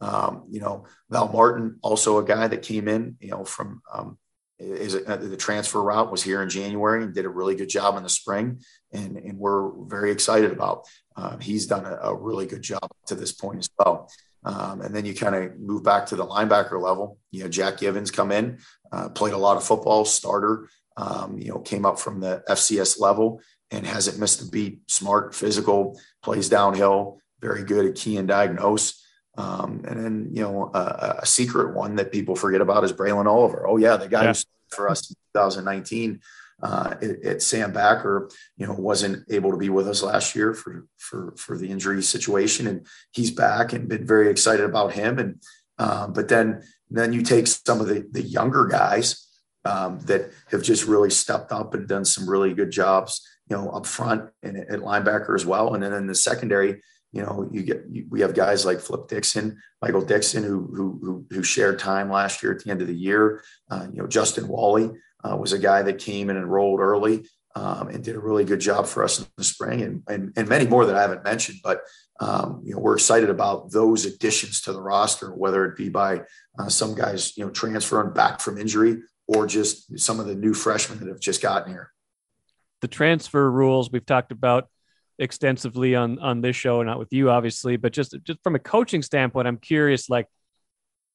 Um, 0.00 0.46
you 0.50 0.60
know, 0.60 0.86
Val 1.10 1.28
Martin, 1.28 1.78
also 1.82 2.18
a 2.18 2.24
guy 2.24 2.48
that 2.48 2.62
came 2.62 2.88
in, 2.88 3.16
you 3.20 3.30
know, 3.30 3.44
from 3.44 3.82
um, 3.92 4.18
is 4.58 4.94
a, 4.94 5.16
the 5.16 5.36
transfer 5.36 5.82
route 5.82 6.10
was 6.10 6.22
here 6.22 6.42
in 6.42 6.48
January 6.48 7.02
and 7.04 7.14
did 7.14 7.24
a 7.24 7.28
really 7.28 7.54
good 7.54 7.68
job 7.68 7.96
in 7.96 8.02
the 8.02 8.08
spring, 8.08 8.60
and 8.92 9.16
and 9.16 9.38
we're 9.38 9.70
very 9.86 10.10
excited 10.10 10.52
about. 10.52 10.86
Uh, 11.16 11.36
he's 11.38 11.66
done 11.66 11.84
a, 11.84 11.96
a, 12.02 12.14
really 12.14 12.46
good 12.46 12.62
job 12.62 12.88
to 13.06 13.14
this 13.14 13.32
point 13.32 13.58
as 13.58 13.70
well. 13.78 14.10
Um, 14.44 14.80
and 14.80 14.94
then 14.94 15.04
you 15.04 15.14
kind 15.14 15.34
of 15.34 15.58
move 15.58 15.82
back 15.82 16.06
to 16.06 16.16
the 16.16 16.26
linebacker 16.26 16.80
level. 16.80 17.18
You 17.30 17.44
know, 17.44 17.48
Jack 17.48 17.78
Gibbens 17.78 18.12
come 18.12 18.32
in, 18.32 18.58
uh, 18.90 19.08
played 19.10 19.34
a 19.34 19.38
lot 19.38 19.56
of 19.56 19.64
football, 19.64 20.04
starter. 20.04 20.68
Um, 20.96 21.38
you 21.38 21.48
know, 21.48 21.58
came 21.58 21.86
up 21.86 21.98
from 21.98 22.20
the 22.20 22.42
FCS 22.48 23.00
level 23.00 23.40
and 23.70 23.86
hasn't 23.86 24.18
missed 24.18 24.42
a 24.42 24.50
beat. 24.50 24.80
Smart, 24.88 25.34
physical, 25.34 25.98
plays 26.22 26.48
downhill, 26.48 27.18
very 27.40 27.64
good 27.64 27.86
at 27.86 27.94
key 27.94 28.18
and 28.18 28.28
diagnose. 28.28 29.02
Um, 29.38 29.82
and 29.88 30.04
then 30.04 30.28
you 30.32 30.42
know, 30.42 30.70
a, 30.74 31.20
a, 31.22 31.26
secret 31.26 31.74
one 31.74 31.96
that 31.96 32.12
people 32.12 32.36
forget 32.36 32.60
about 32.60 32.84
is 32.84 32.92
Braelen 32.92 33.26
Oliver. 33.26 33.66
Oh 33.66 33.78
yeah, 33.78 33.96
the 33.96 34.08
guy 34.08 34.24
yeah. 34.24 34.34
who 34.34 34.40
for 34.68 34.90
us 34.90 35.08
in 35.08 35.16
2019 35.34 36.20
uh, 36.62 36.94
at, 37.24 37.42
Sam 37.42 37.72
Backer, 37.72 38.30
you 38.56 38.66
know, 38.66 38.74
wasn't 38.74 39.24
able 39.30 39.50
to 39.50 39.56
be 39.56 39.68
with 39.68 39.88
us 39.88 40.02
last 40.02 40.36
year 40.36 40.54
for 40.54 40.86
for 40.96 41.34
for 41.36 41.58
the 41.58 41.68
injury 41.68 42.02
situation, 42.02 42.66
and 42.66 42.86
he's 43.10 43.32
back 43.32 43.72
and 43.72 43.88
been 43.88 44.06
very 44.06 44.30
excited 44.30 44.64
about 44.64 44.92
him. 44.92 45.18
And 45.18 45.42
um, 45.78 46.12
but 46.12 46.28
then 46.28 46.62
then 46.88 47.12
you 47.12 47.22
take 47.22 47.48
some 47.48 47.80
of 47.80 47.88
the 47.88 48.06
the 48.12 48.22
younger 48.22 48.66
guys 48.66 49.26
um, 49.64 49.98
that 50.06 50.30
have 50.50 50.62
just 50.62 50.86
really 50.86 51.10
stepped 51.10 51.50
up 51.50 51.74
and 51.74 51.88
done 51.88 52.04
some 52.04 52.30
really 52.30 52.54
good 52.54 52.70
jobs, 52.70 53.20
you 53.48 53.56
know, 53.56 53.68
up 53.70 53.86
front 53.86 54.30
and 54.42 54.56
at 54.56 54.80
linebacker 54.80 55.34
as 55.34 55.44
well, 55.44 55.74
and 55.74 55.82
then 55.82 55.92
in 55.92 56.06
the 56.06 56.14
secondary. 56.14 56.80
You 57.14 57.20
know, 57.20 57.46
you 57.52 57.62
get 57.62 57.84
you, 57.90 58.06
we 58.08 58.22
have 58.22 58.32
guys 58.32 58.64
like 58.64 58.80
Flip 58.80 59.06
Dixon, 59.06 59.60
Michael 59.82 60.00
Dixon, 60.00 60.44
who 60.44 60.66
who 60.74 61.26
who 61.28 61.42
shared 61.42 61.78
time 61.78 62.08
last 62.08 62.42
year 62.42 62.52
at 62.52 62.64
the 62.64 62.70
end 62.70 62.80
of 62.80 62.86
the 62.86 62.96
year. 62.96 63.42
Uh, 63.70 63.86
you 63.92 64.00
know, 64.00 64.08
Justin 64.08 64.48
Walley, 64.48 64.92
uh, 65.24 65.36
was 65.36 65.52
a 65.52 65.58
guy 65.58 65.82
that 65.82 65.98
came 65.98 66.30
and 66.30 66.38
enrolled 66.38 66.80
early 66.80 67.24
um, 67.54 67.88
and 67.88 68.02
did 68.02 68.16
a 68.16 68.20
really 68.20 68.44
good 68.44 68.60
job 68.60 68.86
for 68.86 69.04
us 69.04 69.18
in 69.18 69.26
the 69.36 69.44
spring, 69.44 69.82
and 69.82 70.02
and, 70.08 70.32
and 70.36 70.48
many 70.48 70.66
more 70.66 70.86
that 70.86 70.96
I 70.96 71.02
haven't 71.02 71.24
mentioned. 71.24 71.58
But 71.62 71.82
um, 72.20 72.62
you 72.64 72.74
know, 72.74 72.80
we're 72.80 72.94
excited 72.94 73.30
about 73.30 73.70
those 73.70 74.04
additions 74.04 74.62
to 74.62 74.72
the 74.72 74.80
roster, 74.80 75.34
whether 75.34 75.64
it 75.66 75.76
be 75.76 75.88
by 75.88 76.22
uh, 76.58 76.68
some 76.68 76.94
guys 76.94 77.36
you 77.36 77.44
know 77.44 77.50
transferring 77.50 78.14
back 78.14 78.40
from 78.40 78.58
injury 78.58 79.02
or 79.26 79.46
just 79.46 79.98
some 79.98 80.20
of 80.20 80.26
the 80.26 80.34
new 80.34 80.54
freshmen 80.54 80.98
that 80.98 81.08
have 81.08 81.20
just 81.20 81.42
gotten 81.42 81.72
here. 81.72 81.92
The 82.80 82.88
transfer 82.88 83.50
rules 83.50 83.90
we've 83.90 84.06
talked 84.06 84.32
about 84.32 84.68
extensively 85.18 85.94
on 85.94 86.18
on 86.18 86.40
this 86.40 86.56
show, 86.56 86.82
not 86.82 86.98
with 86.98 87.12
you 87.12 87.30
obviously, 87.30 87.76
but 87.76 87.92
just 87.92 88.16
just 88.24 88.42
from 88.42 88.54
a 88.54 88.60
coaching 88.60 89.02
standpoint, 89.02 89.46
I'm 89.46 89.58
curious. 89.58 90.08
Like, 90.08 90.26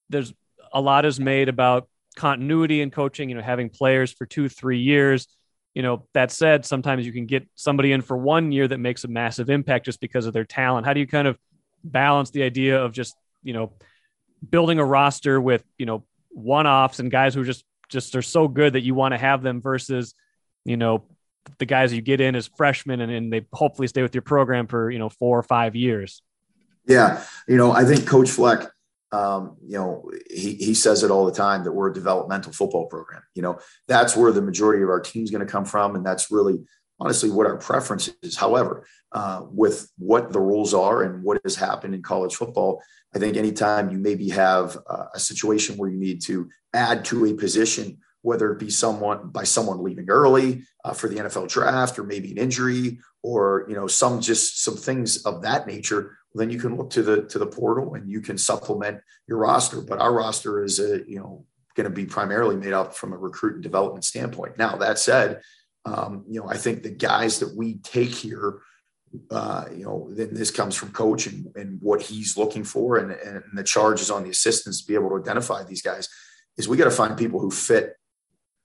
there's 0.09 0.33
a 0.71 0.81
lot 0.81 1.05
is 1.05 1.19
made 1.19 1.49
about 1.49 1.89
continuity 2.17 2.81
in 2.81 2.91
coaching, 2.91 3.29
you 3.29 3.35
know, 3.35 3.41
having 3.41 3.69
players 3.69 4.11
for 4.11 4.25
two, 4.25 4.49
three 4.49 4.79
years. 4.79 5.27
You 5.73 5.83
know, 5.83 6.07
that 6.13 6.31
said, 6.31 6.65
sometimes 6.65 7.05
you 7.05 7.13
can 7.13 7.27
get 7.27 7.47
somebody 7.53 7.91
in 7.91 8.01
for 8.01 8.17
one 8.17 8.51
year 8.51 8.67
that 8.67 8.79
makes 8.79 9.03
a 9.03 9.07
massive 9.07 9.49
impact 9.49 9.85
just 9.85 10.01
because 10.01 10.25
of 10.25 10.33
their 10.33 10.43
talent. 10.43 10.87
How 10.87 10.93
do 10.93 10.99
you 10.99 11.07
kind 11.07 11.27
of 11.27 11.37
balance 11.83 12.31
the 12.31 12.43
idea 12.43 12.83
of 12.83 12.91
just, 12.91 13.15
you 13.43 13.53
know, 13.53 13.73
building 14.49 14.79
a 14.79 14.85
roster 14.85 15.39
with, 15.39 15.63
you 15.77 15.85
know, 15.85 16.03
one 16.29 16.67
offs 16.67 16.99
and 16.99 17.11
guys 17.11 17.35
who 17.35 17.43
just 17.43 17.63
just 17.89 18.15
are 18.15 18.21
so 18.21 18.47
good 18.47 18.73
that 18.73 18.81
you 18.81 18.95
want 18.95 19.13
to 19.13 19.17
have 19.17 19.41
them 19.43 19.61
versus, 19.61 20.13
you 20.65 20.77
know, 20.77 21.05
the 21.59 21.65
guys 21.65 21.93
you 21.93 22.01
get 22.01 22.19
in 22.19 22.35
as 22.35 22.47
freshmen 22.57 22.99
and, 22.99 23.11
and 23.11 23.31
they 23.31 23.45
hopefully 23.53 23.87
stay 23.87 24.01
with 24.01 24.13
your 24.13 24.23
program 24.23 24.67
for, 24.67 24.91
you 24.91 24.99
know, 24.99 25.09
four 25.09 25.39
or 25.39 25.43
five 25.43 25.75
years. 25.75 26.21
Yeah. 26.87 27.23
You 27.47 27.55
know, 27.55 27.71
I 27.71 27.85
think 27.85 28.07
Coach 28.07 28.29
Fleck 28.29 28.69
um, 29.11 29.57
you 29.65 29.77
know, 29.77 30.09
he, 30.29 30.55
he 30.55 30.73
says 30.73 31.03
it 31.03 31.11
all 31.11 31.25
the 31.25 31.31
time 31.31 31.63
that 31.63 31.71
we're 31.71 31.91
a 31.91 31.93
developmental 31.93 32.51
football 32.51 32.87
program. 32.87 33.21
You 33.35 33.41
know, 33.41 33.59
that's 33.87 34.15
where 34.15 34.31
the 34.31 34.41
majority 34.41 34.83
of 34.83 34.89
our 34.89 34.99
team's 34.99 35.31
going 35.31 35.45
to 35.45 35.51
come 35.51 35.65
from. 35.65 35.95
And 35.95 36.05
that's 36.05 36.29
really 36.31 36.59
honestly 36.99 37.29
what 37.29 37.47
our 37.47 37.57
preference 37.57 38.09
is. 38.21 38.35
However, 38.35 38.85
uh, 39.11 39.43
with 39.49 39.89
what 39.97 40.33
the 40.33 40.41
rules 40.41 40.73
are 40.73 41.03
and 41.03 41.23
what 41.23 41.39
has 41.43 41.55
happened 41.55 41.95
in 41.95 42.01
college 42.01 42.35
football, 42.35 42.81
I 43.15 43.19
think 43.19 43.37
anytime 43.37 43.89
you 43.89 43.97
maybe 43.97 44.29
have 44.29 44.77
uh, 44.89 45.05
a 45.13 45.19
situation 45.19 45.77
where 45.77 45.89
you 45.89 45.97
need 45.97 46.21
to 46.23 46.49
add 46.73 47.05
to 47.05 47.25
a 47.25 47.33
position, 47.33 47.99
whether 48.21 48.51
it 48.51 48.59
be 48.59 48.69
someone 48.69 49.29
by 49.29 49.43
someone 49.43 49.81
leaving 49.81 50.09
early 50.09 50.63
uh, 50.83 50.93
for 50.93 51.07
the 51.07 51.15
NFL 51.15 51.47
draft 51.47 51.97
or 51.97 52.03
maybe 52.03 52.31
an 52.31 52.37
injury 52.37 52.99
or, 53.23 53.65
you 53.69 53.75
know, 53.75 53.87
some 53.87 54.19
just 54.19 54.63
some 54.63 54.75
things 54.75 55.23
of 55.23 55.43
that 55.43 55.65
nature, 55.65 56.16
then 56.35 56.49
you 56.49 56.59
can 56.59 56.75
look 56.75 56.89
to 56.91 57.01
the 57.01 57.23
to 57.23 57.39
the 57.39 57.47
portal 57.47 57.95
and 57.95 58.09
you 58.09 58.21
can 58.21 58.37
supplement 58.37 58.99
your 59.27 59.39
roster. 59.39 59.81
But 59.81 59.99
our 59.99 60.13
roster 60.13 60.63
is 60.63 60.79
a 60.79 61.03
you 61.07 61.19
know 61.19 61.45
going 61.75 61.89
to 61.89 61.95
be 61.95 62.05
primarily 62.05 62.55
made 62.55 62.73
up 62.73 62.95
from 62.95 63.13
a 63.13 63.17
recruit 63.17 63.55
and 63.55 63.63
development 63.63 64.03
standpoint. 64.03 64.57
Now 64.57 64.75
that 64.77 64.99
said, 64.99 65.41
um, 65.85 66.25
you 66.27 66.39
know 66.39 66.47
I 66.49 66.57
think 66.57 66.83
the 66.83 66.89
guys 66.89 67.39
that 67.39 67.55
we 67.55 67.75
take 67.75 68.09
here 68.09 68.61
uh, 69.31 69.65
you 69.75 69.83
know, 69.83 70.09
then 70.11 70.29
this 70.33 70.51
comes 70.51 70.75
from 70.75 70.91
coach 70.91 71.27
and, 71.27 71.47
and 71.55 71.81
what 71.81 72.01
he's 72.01 72.37
looking 72.37 72.63
for, 72.63 72.97
and, 72.97 73.11
and 73.11 73.43
the 73.53 73.63
charge 73.63 74.01
is 74.01 74.11
on 74.11 74.23
the 74.23 74.29
assistants 74.29 74.81
to 74.81 74.87
be 74.87 74.95
able 74.95 75.09
to 75.09 75.17
identify 75.17 75.63
these 75.63 75.81
guys. 75.81 76.09
Is 76.57 76.67
we 76.67 76.77
got 76.77 76.85
to 76.85 76.91
find 76.91 77.17
people 77.17 77.39
who 77.39 77.51
fit 77.51 77.95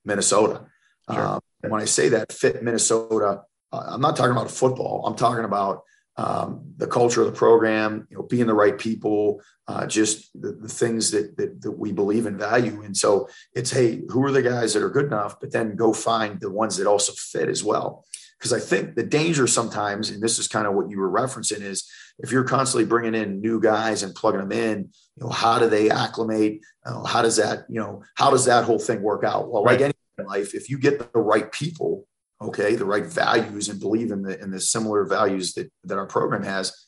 Minnesota. 0.05 0.67
Sure. 1.11 1.27
Um, 1.27 1.41
and 1.63 1.71
when 1.71 1.81
I 1.81 1.85
say 1.85 2.09
that 2.11 2.33
fit 2.33 2.63
Minnesota, 2.63 3.43
uh, 3.73 3.85
I'm 3.87 4.01
not 4.01 4.17
talking 4.17 4.33
about 4.33 4.51
football. 4.51 5.05
I'm 5.07 5.17
talking 5.17 5.45
about 5.45 5.83
um, 6.17 6.75
the 6.77 6.87
culture 6.87 7.21
of 7.21 7.27
the 7.27 7.33
program, 7.33 8.07
you 8.11 8.17
know, 8.17 8.23
being 8.25 8.47
the 8.47 8.55
right 8.55 8.79
people, 8.79 9.41
uh, 9.67 9.87
just 9.87 10.31
the, 10.41 10.53
the 10.53 10.69
things 10.69 11.11
that, 11.11 11.37
that, 11.37 11.63
that 11.63 11.73
we 11.73 11.93
believe 11.93 12.27
in 12.27 12.37
value. 12.37 12.83
And 12.83 12.97
so 12.97 13.29
it's 13.55 13.71
hey, 13.71 14.03
who 14.09 14.25
are 14.25 14.31
the 14.31 14.43
guys 14.43 14.75
that 14.75 14.83
are 14.83 14.91
good 14.91 15.07
enough, 15.07 15.41
but 15.41 15.53
then 15.53 15.77
go 15.77 15.93
find 15.93 16.41
the 16.41 16.51
ones 16.51 16.77
that 16.77 16.87
also 16.87 17.13
fit 17.13 17.49
as 17.49 17.65
well. 17.65 18.05
Because 18.39 18.53
I 18.53 18.59
think 18.59 18.97
the 18.97 19.05
danger 19.05 19.47
sometimes, 19.47 20.11
and 20.11 20.21
this 20.21 20.39
is 20.39 20.49
kind 20.49 20.67
of 20.67 20.75
what 20.75 20.91
you 20.91 20.99
were 20.99 21.11
referencing, 21.11 21.61
is 21.61 21.89
if 22.19 22.33
you're 22.33 22.43
constantly 22.43 22.85
bringing 22.85 23.15
in 23.15 23.41
new 23.41 23.61
guys 23.61 24.03
and 24.03 24.15
plugging 24.15 24.41
them 24.41 24.51
in, 24.53 24.91
you 25.17 25.25
know, 25.25 25.31
how 25.31 25.61
do 25.61 25.69
they 25.69 25.91
acclimate? 25.91 26.61
Uh, 26.85 27.05
how 27.05 27.23
does 27.23 27.37
that, 27.37 27.67
you 27.69 27.79
know, 27.81 28.03
how 28.17 28.31
does 28.31 28.45
that 28.47 28.65
whole 28.65 28.81
thing 28.81 29.01
work 29.01 29.23
out? 29.23 29.49
Well, 29.49 29.63
right. 29.63 29.81
like 29.81 29.95
any 30.19 30.29
life, 30.29 30.55
if 30.55 30.69
you 30.69 30.77
get 30.77 31.13
the 31.13 31.21
right 31.21 31.51
people, 31.53 32.05
okay, 32.43 32.75
the 32.75 32.85
right 32.85 33.05
values 33.05 33.69
and 33.69 33.81
believe 33.81 34.11
in 34.11 34.23
the 34.23 34.41
in 34.41 34.51
the 34.51 34.61
similar 34.61 35.05
values 35.05 35.55
that 35.55 35.71
that 35.85 35.99
our 35.99 36.07
program 36.07 36.43
has, 36.43 36.87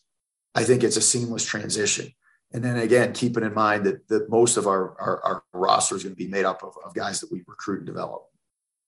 I 0.54 0.64
think 0.64 0.82
it's 0.84 0.96
a 0.96 1.02
seamless 1.02 1.44
transition. 1.44 2.10
And 2.52 2.62
then 2.62 2.76
again, 2.76 3.12
keeping 3.12 3.44
in 3.44 3.54
mind 3.54 3.84
that 3.84 4.06
that 4.08 4.30
most 4.30 4.56
of 4.56 4.66
our 4.66 5.00
our, 5.00 5.24
our 5.24 5.42
roster 5.52 5.96
is 5.96 6.04
going 6.04 6.14
to 6.14 6.22
be 6.22 6.28
made 6.28 6.44
up 6.44 6.62
of, 6.62 6.74
of 6.84 6.94
guys 6.94 7.20
that 7.20 7.32
we 7.32 7.42
recruit 7.46 7.78
and 7.78 7.86
develop. 7.86 8.22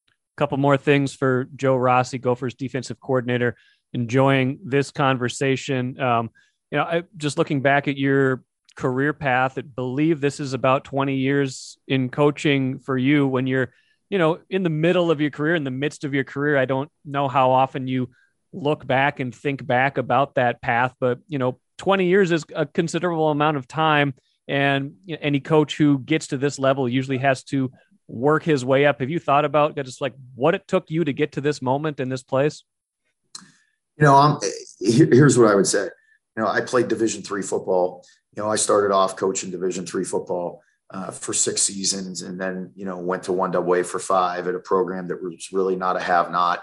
A 0.08 0.38
couple 0.38 0.58
more 0.58 0.76
things 0.76 1.14
for 1.14 1.48
Joe 1.56 1.76
Rossi, 1.76 2.18
Gophers 2.18 2.54
defensive 2.54 3.00
coordinator, 3.00 3.56
enjoying 3.92 4.58
this 4.64 4.90
conversation. 4.90 5.98
Um, 6.00 6.30
you 6.70 6.78
know, 6.78 6.84
I, 6.84 7.02
just 7.16 7.38
looking 7.38 7.62
back 7.62 7.88
at 7.88 7.96
your 7.96 8.44
career 8.76 9.12
path, 9.12 9.56
I 9.58 9.62
believe 9.62 10.20
this 10.20 10.38
is 10.38 10.52
about 10.52 10.84
20 10.84 11.16
years 11.16 11.78
in 11.88 12.10
coaching 12.10 12.78
for 12.78 12.96
you 12.96 13.26
when 13.26 13.46
you're 13.46 13.72
you 14.08 14.18
know, 14.18 14.38
in 14.48 14.62
the 14.62 14.70
middle 14.70 15.10
of 15.10 15.20
your 15.20 15.30
career, 15.30 15.54
in 15.54 15.64
the 15.64 15.70
midst 15.70 16.04
of 16.04 16.14
your 16.14 16.24
career, 16.24 16.56
I 16.56 16.64
don't 16.64 16.90
know 17.04 17.28
how 17.28 17.50
often 17.50 17.88
you 17.88 18.10
look 18.52 18.86
back 18.86 19.20
and 19.20 19.34
think 19.34 19.66
back 19.66 19.98
about 19.98 20.36
that 20.36 20.62
path, 20.62 20.94
but 21.00 21.18
you 21.28 21.38
know, 21.38 21.58
20 21.78 22.06
years 22.06 22.30
is 22.32 22.44
a 22.54 22.66
considerable 22.66 23.30
amount 23.30 23.56
of 23.56 23.68
time. 23.68 24.14
And 24.48 24.94
any 25.20 25.40
coach 25.40 25.76
who 25.76 25.98
gets 25.98 26.28
to 26.28 26.38
this 26.38 26.58
level 26.58 26.88
usually 26.88 27.18
has 27.18 27.42
to 27.44 27.72
work 28.06 28.44
his 28.44 28.64
way 28.64 28.86
up. 28.86 29.00
Have 29.00 29.10
you 29.10 29.18
thought 29.18 29.44
about 29.44 29.76
just 29.76 30.00
like 30.00 30.14
what 30.34 30.54
it 30.54 30.66
took 30.68 30.90
you 30.90 31.04
to 31.04 31.12
get 31.12 31.32
to 31.32 31.40
this 31.40 31.60
moment 31.60 31.98
in 31.98 32.08
this 32.08 32.22
place? 32.22 32.62
You 33.98 34.04
know, 34.04 34.14
I'm, 34.14 34.38
here's 34.78 35.36
what 35.36 35.50
I 35.50 35.54
would 35.54 35.66
say. 35.66 35.84
You 36.36 36.42
know, 36.42 36.46
I 36.46 36.60
played 36.60 36.88
Division 36.88 37.22
three 37.22 37.42
football. 37.42 38.04
You 38.36 38.42
know, 38.42 38.50
I 38.50 38.56
started 38.56 38.94
off 38.94 39.16
coaching 39.16 39.50
Division 39.50 39.84
three 39.84 40.04
football 40.04 40.62
uh, 40.90 41.10
for 41.10 41.32
six 41.32 41.62
seasons, 41.62 42.22
and 42.22 42.40
then 42.40 42.72
you 42.74 42.84
know 42.84 42.98
went 42.98 43.24
to 43.24 43.32
one 43.32 43.50
double 43.50 43.74
A 43.74 43.82
for 43.82 43.98
five 43.98 44.46
at 44.46 44.54
a 44.54 44.60
program 44.60 45.08
that 45.08 45.22
was 45.22 45.48
really 45.52 45.76
not 45.76 45.96
a 45.96 46.00
have 46.00 46.30
not. 46.30 46.62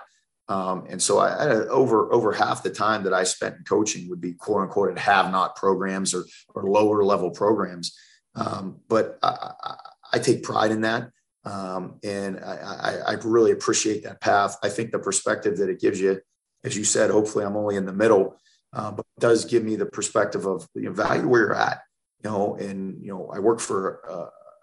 Um, 0.50 0.86
and 0.90 1.02
so 1.02 1.20
I, 1.20 1.30
I 1.30 1.50
over 1.68 2.12
over 2.12 2.32
half 2.32 2.64
the 2.64 2.70
time 2.70 3.04
that 3.04 3.14
I 3.14 3.24
spent 3.24 3.58
in 3.58 3.64
coaching 3.64 4.10
would 4.10 4.22
be 4.22 4.34
quote 4.34 4.62
unquote 4.62 4.98
have 4.98 5.32
not 5.32 5.56
programs 5.56 6.14
or 6.14 6.24
or 6.54 6.64
lower 6.64 7.04
level 7.04 7.32
programs. 7.32 7.98
Um, 8.36 8.80
but 8.88 9.20
I, 9.22 9.52
I, 9.64 9.76
I, 10.14 10.20
take 10.20 10.42
pride 10.42 10.72
in 10.72 10.82
that. 10.82 11.12
Um, 11.46 12.00
and 12.04 12.40
I, 12.40 13.16
really 13.24 13.52
appreciate 13.52 14.04
that 14.06 14.22
path. 14.22 14.58
I 14.64 14.70
think 14.70 14.92
the 14.92 14.98
perspective 14.98 15.58
that 15.58 15.70
it 15.70 15.80
gives 15.80 16.02
you, 16.02 16.20
as 16.64 16.76
you 16.76 16.84
said, 16.84 17.12
hopefully 17.12 17.46
I'm 17.46 17.56
only 17.56 17.76
in 17.76 17.86
the 17.86 17.94
middle, 17.94 18.40
uh, 18.74 18.92
but 18.92 19.06
does 19.20 19.46
give 19.46 19.64
me 19.64 19.76
the 19.76 19.86
perspective 19.86 20.48
of 20.48 20.68
you 20.74 20.86
know, 20.86 20.94
value 20.94 21.28
where 21.28 21.42
you're 21.42 21.56
at 21.56 21.82
you 22.24 22.30
know, 22.30 22.56
and 22.56 23.02
you 23.04 23.10
know, 23.10 23.30
I 23.34 23.40
work 23.40 23.60
for 23.60 24.00
a, 24.10 24.14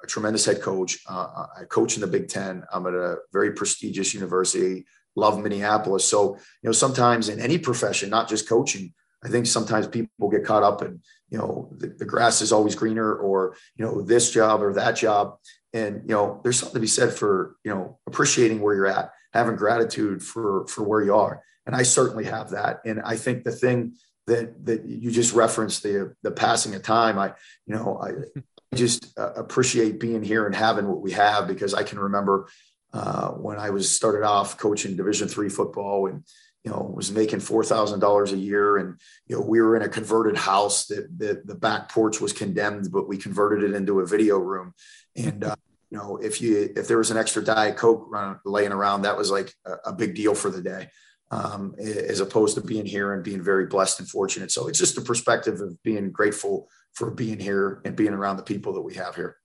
a 0.02 0.06
tremendous 0.06 0.44
head 0.44 0.62
coach. 0.62 0.98
Uh, 1.08 1.46
I 1.58 1.64
coach 1.64 1.94
in 1.94 2.00
the 2.00 2.06
Big 2.06 2.28
Ten. 2.28 2.64
I'm 2.72 2.86
at 2.86 2.94
a 2.94 3.18
very 3.32 3.52
prestigious 3.52 4.14
university. 4.14 4.86
Love 5.16 5.40
Minneapolis. 5.40 6.04
So 6.04 6.36
you 6.36 6.68
know, 6.68 6.72
sometimes 6.72 7.28
in 7.28 7.40
any 7.40 7.58
profession, 7.58 8.10
not 8.10 8.28
just 8.28 8.48
coaching, 8.48 8.94
I 9.24 9.28
think 9.28 9.46
sometimes 9.46 9.86
people 9.86 10.30
get 10.30 10.44
caught 10.44 10.62
up 10.62 10.82
in 10.82 11.00
you 11.28 11.38
know 11.38 11.72
the, 11.78 11.88
the 11.88 12.04
grass 12.04 12.40
is 12.40 12.52
always 12.52 12.74
greener, 12.74 13.14
or 13.14 13.56
you 13.76 13.84
know 13.84 14.00
this 14.02 14.30
job 14.30 14.62
or 14.62 14.72
that 14.74 14.96
job. 14.96 15.36
And 15.72 16.02
you 16.08 16.14
know, 16.14 16.40
there's 16.42 16.58
something 16.58 16.74
to 16.74 16.80
be 16.80 16.86
said 16.86 17.12
for 17.12 17.56
you 17.64 17.72
know 17.72 17.98
appreciating 18.06 18.60
where 18.60 18.74
you're 18.74 18.86
at, 18.86 19.12
having 19.34 19.56
gratitude 19.56 20.22
for 20.22 20.66
for 20.68 20.82
where 20.82 21.02
you 21.02 21.14
are. 21.14 21.42
And 21.66 21.76
I 21.76 21.82
certainly 21.82 22.24
have 22.24 22.50
that. 22.50 22.80
And 22.86 23.02
I 23.02 23.16
think 23.16 23.44
the 23.44 23.52
thing 23.52 23.94
that 24.30 24.64
that 24.64 24.86
you 24.86 25.10
just 25.10 25.34
referenced 25.34 25.82
the 25.82 26.14
the 26.22 26.30
passing 26.30 26.74
of 26.74 26.82
time. 26.82 27.18
I 27.18 27.34
you 27.66 27.74
know 27.74 28.00
I 28.00 28.74
just 28.74 29.18
uh, 29.18 29.32
appreciate 29.34 30.00
being 30.00 30.22
here 30.22 30.46
and 30.46 30.54
having 30.54 30.86
what 30.86 31.00
we 31.00 31.12
have 31.12 31.48
because 31.48 31.74
I 31.74 31.82
can 31.82 31.98
remember 31.98 32.48
uh, 32.92 33.30
when 33.30 33.58
I 33.58 33.70
was 33.70 33.94
started 33.94 34.24
off 34.24 34.56
coaching 34.56 34.96
Division 34.96 35.28
three 35.28 35.48
football 35.48 36.06
and 36.06 36.24
you 36.64 36.70
know 36.70 36.92
was 36.94 37.10
making 37.10 37.40
four 37.40 37.64
thousand 37.64 38.00
dollars 38.00 38.32
a 38.32 38.36
year 38.36 38.76
and 38.76 39.00
you 39.26 39.36
know 39.36 39.42
we 39.42 39.60
were 39.60 39.76
in 39.76 39.82
a 39.82 39.88
converted 39.88 40.36
house 40.36 40.86
that 40.86 41.18
the, 41.18 41.42
the 41.44 41.54
back 41.54 41.90
porch 41.90 42.20
was 42.20 42.32
condemned 42.32 42.92
but 42.92 43.08
we 43.08 43.16
converted 43.16 43.68
it 43.68 43.74
into 43.74 44.00
a 44.00 44.06
video 44.06 44.38
room 44.38 44.74
and 45.16 45.42
uh, 45.42 45.56
you 45.90 45.98
know 45.98 46.18
if 46.18 46.40
you 46.40 46.70
if 46.76 46.86
there 46.86 46.98
was 46.98 47.10
an 47.10 47.16
extra 47.16 47.42
diet 47.42 47.76
coke 47.76 48.14
laying 48.44 48.72
around 48.72 49.02
that 49.02 49.16
was 49.16 49.30
like 49.30 49.54
a, 49.64 49.90
a 49.90 49.92
big 49.92 50.14
deal 50.14 50.34
for 50.34 50.50
the 50.50 50.60
day 50.60 50.88
um, 51.30 51.74
as 51.78 52.20
opposed 52.20 52.56
to 52.56 52.60
being 52.60 52.86
here 52.86 53.14
and 53.14 53.22
being 53.22 53.42
very 53.42 53.66
blessed 53.66 54.00
and 54.00 54.08
fortunate. 54.08 54.50
So 54.50 54.68
it's 54.68 54.78
just 54.78 54.98
a 54.98 55.02
perspective 55.02 55.60
of 55.60 55.80
being 55.82 56.10
grateful 56.10 56.68
for 56.94 57.10
being 57.10 57.38
here 57.38 57.80
and 57.84 57.94
being 57.94 58.12
around 58.12 58.36
the 58.36 58.42
people 58.42 58.72
that 58.74 58.82
we 58.82 58.94
have 58.94 59.14
here. 59.14 59.36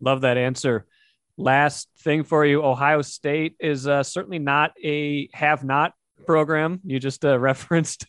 Love 0.00 0.22
that 0.22 0.38
answer. 0.38 0.86
Last 1.36 1.88
thing 2.00 2.24
for 2.24 2.44
you 2.44 2.64
Ohio 2.64 3.02
State 3.02 3.56
is 3.60 3.86
uh, 3.86 4.02
certainly 4.02 4.38
not 4.38 4.72
a 4.82 5.28
have 5.32 5.64
not 5.64 5.92
program. 6.26 6.80
You 6.84 6.98
just 6.98 7.24
uh, 7.24 7.38
referenced 7.38 8.06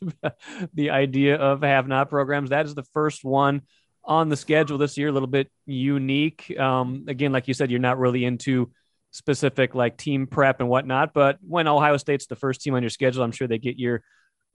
the 0.74 0.92
idea 0.92 1.36
of 1.36 1.62
have 1.62 1.88
not 1.88 2.10
programs. 2.10 2.50
That 2.50 2.66
is 2.66 2.76
the 2.76 2.84
first 2.94 3.24
one 3.24 3.62
on 4.06 4.30
the 4.30 4.36
schedule 4.36 4.78
this 4.78 4.98
year, 4.98 5.08
a 5.08 5.12
little 5.12 5.28
bit 5.28 5.50
unique. 5.66 6.58
Um, 6.60 7.06
again, 7.08 7.32
like 7.32 7.48
you 7.48 7.54
said, 7.54 7.72
you're 7.72 7.80
not 7.80 8.00
really 8.00 8.26
into 8.26 8.72
specific 9.13 9.76
like 9.76 9.95
team 9.95 10.28
prep 10.28 10.60
and 10.60 10.67
whatnot. 10.67 11.13
But 11.13 11.38
when 11.47 11.67
Ohio 11.67 11.97
State's 11.97 12.26
the 12.26 12.36
first 12.36 12.62
team 12.62 12.73
on 12.73 12.82
your 12.84 12.89
schedule, 12.89 13.23
I'm 13.23 13.32
sure 13.32 13.47
they 13.47 13.60
get 13.60 13.78
your 13.78 14.02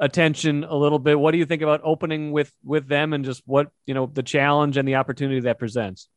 attention 0.01 0.64
a 0.64 0.75
little 0.75 0.99
bit. 0.99 1.18
What 1.18 1.31
do 1.31 1.38
you 1.38 1.47
think 1.47 1.62
about 1.62 1.81
opening 1.85 2.33
with 2.33 2.53
with 2.64 2.87
them 2.88 3.12
and 3.12 3.25
just 3.25 3.42
what 3.47 3.68
you 3.87 3.94
know 3.94 4.11
the 4.12 4.23
challenge 4.23 4.77
and 4.77 4.87
the 4.87 4.97
opportunity 4.97 5.40
that 5.40 5.59
presents? 5.59 6.09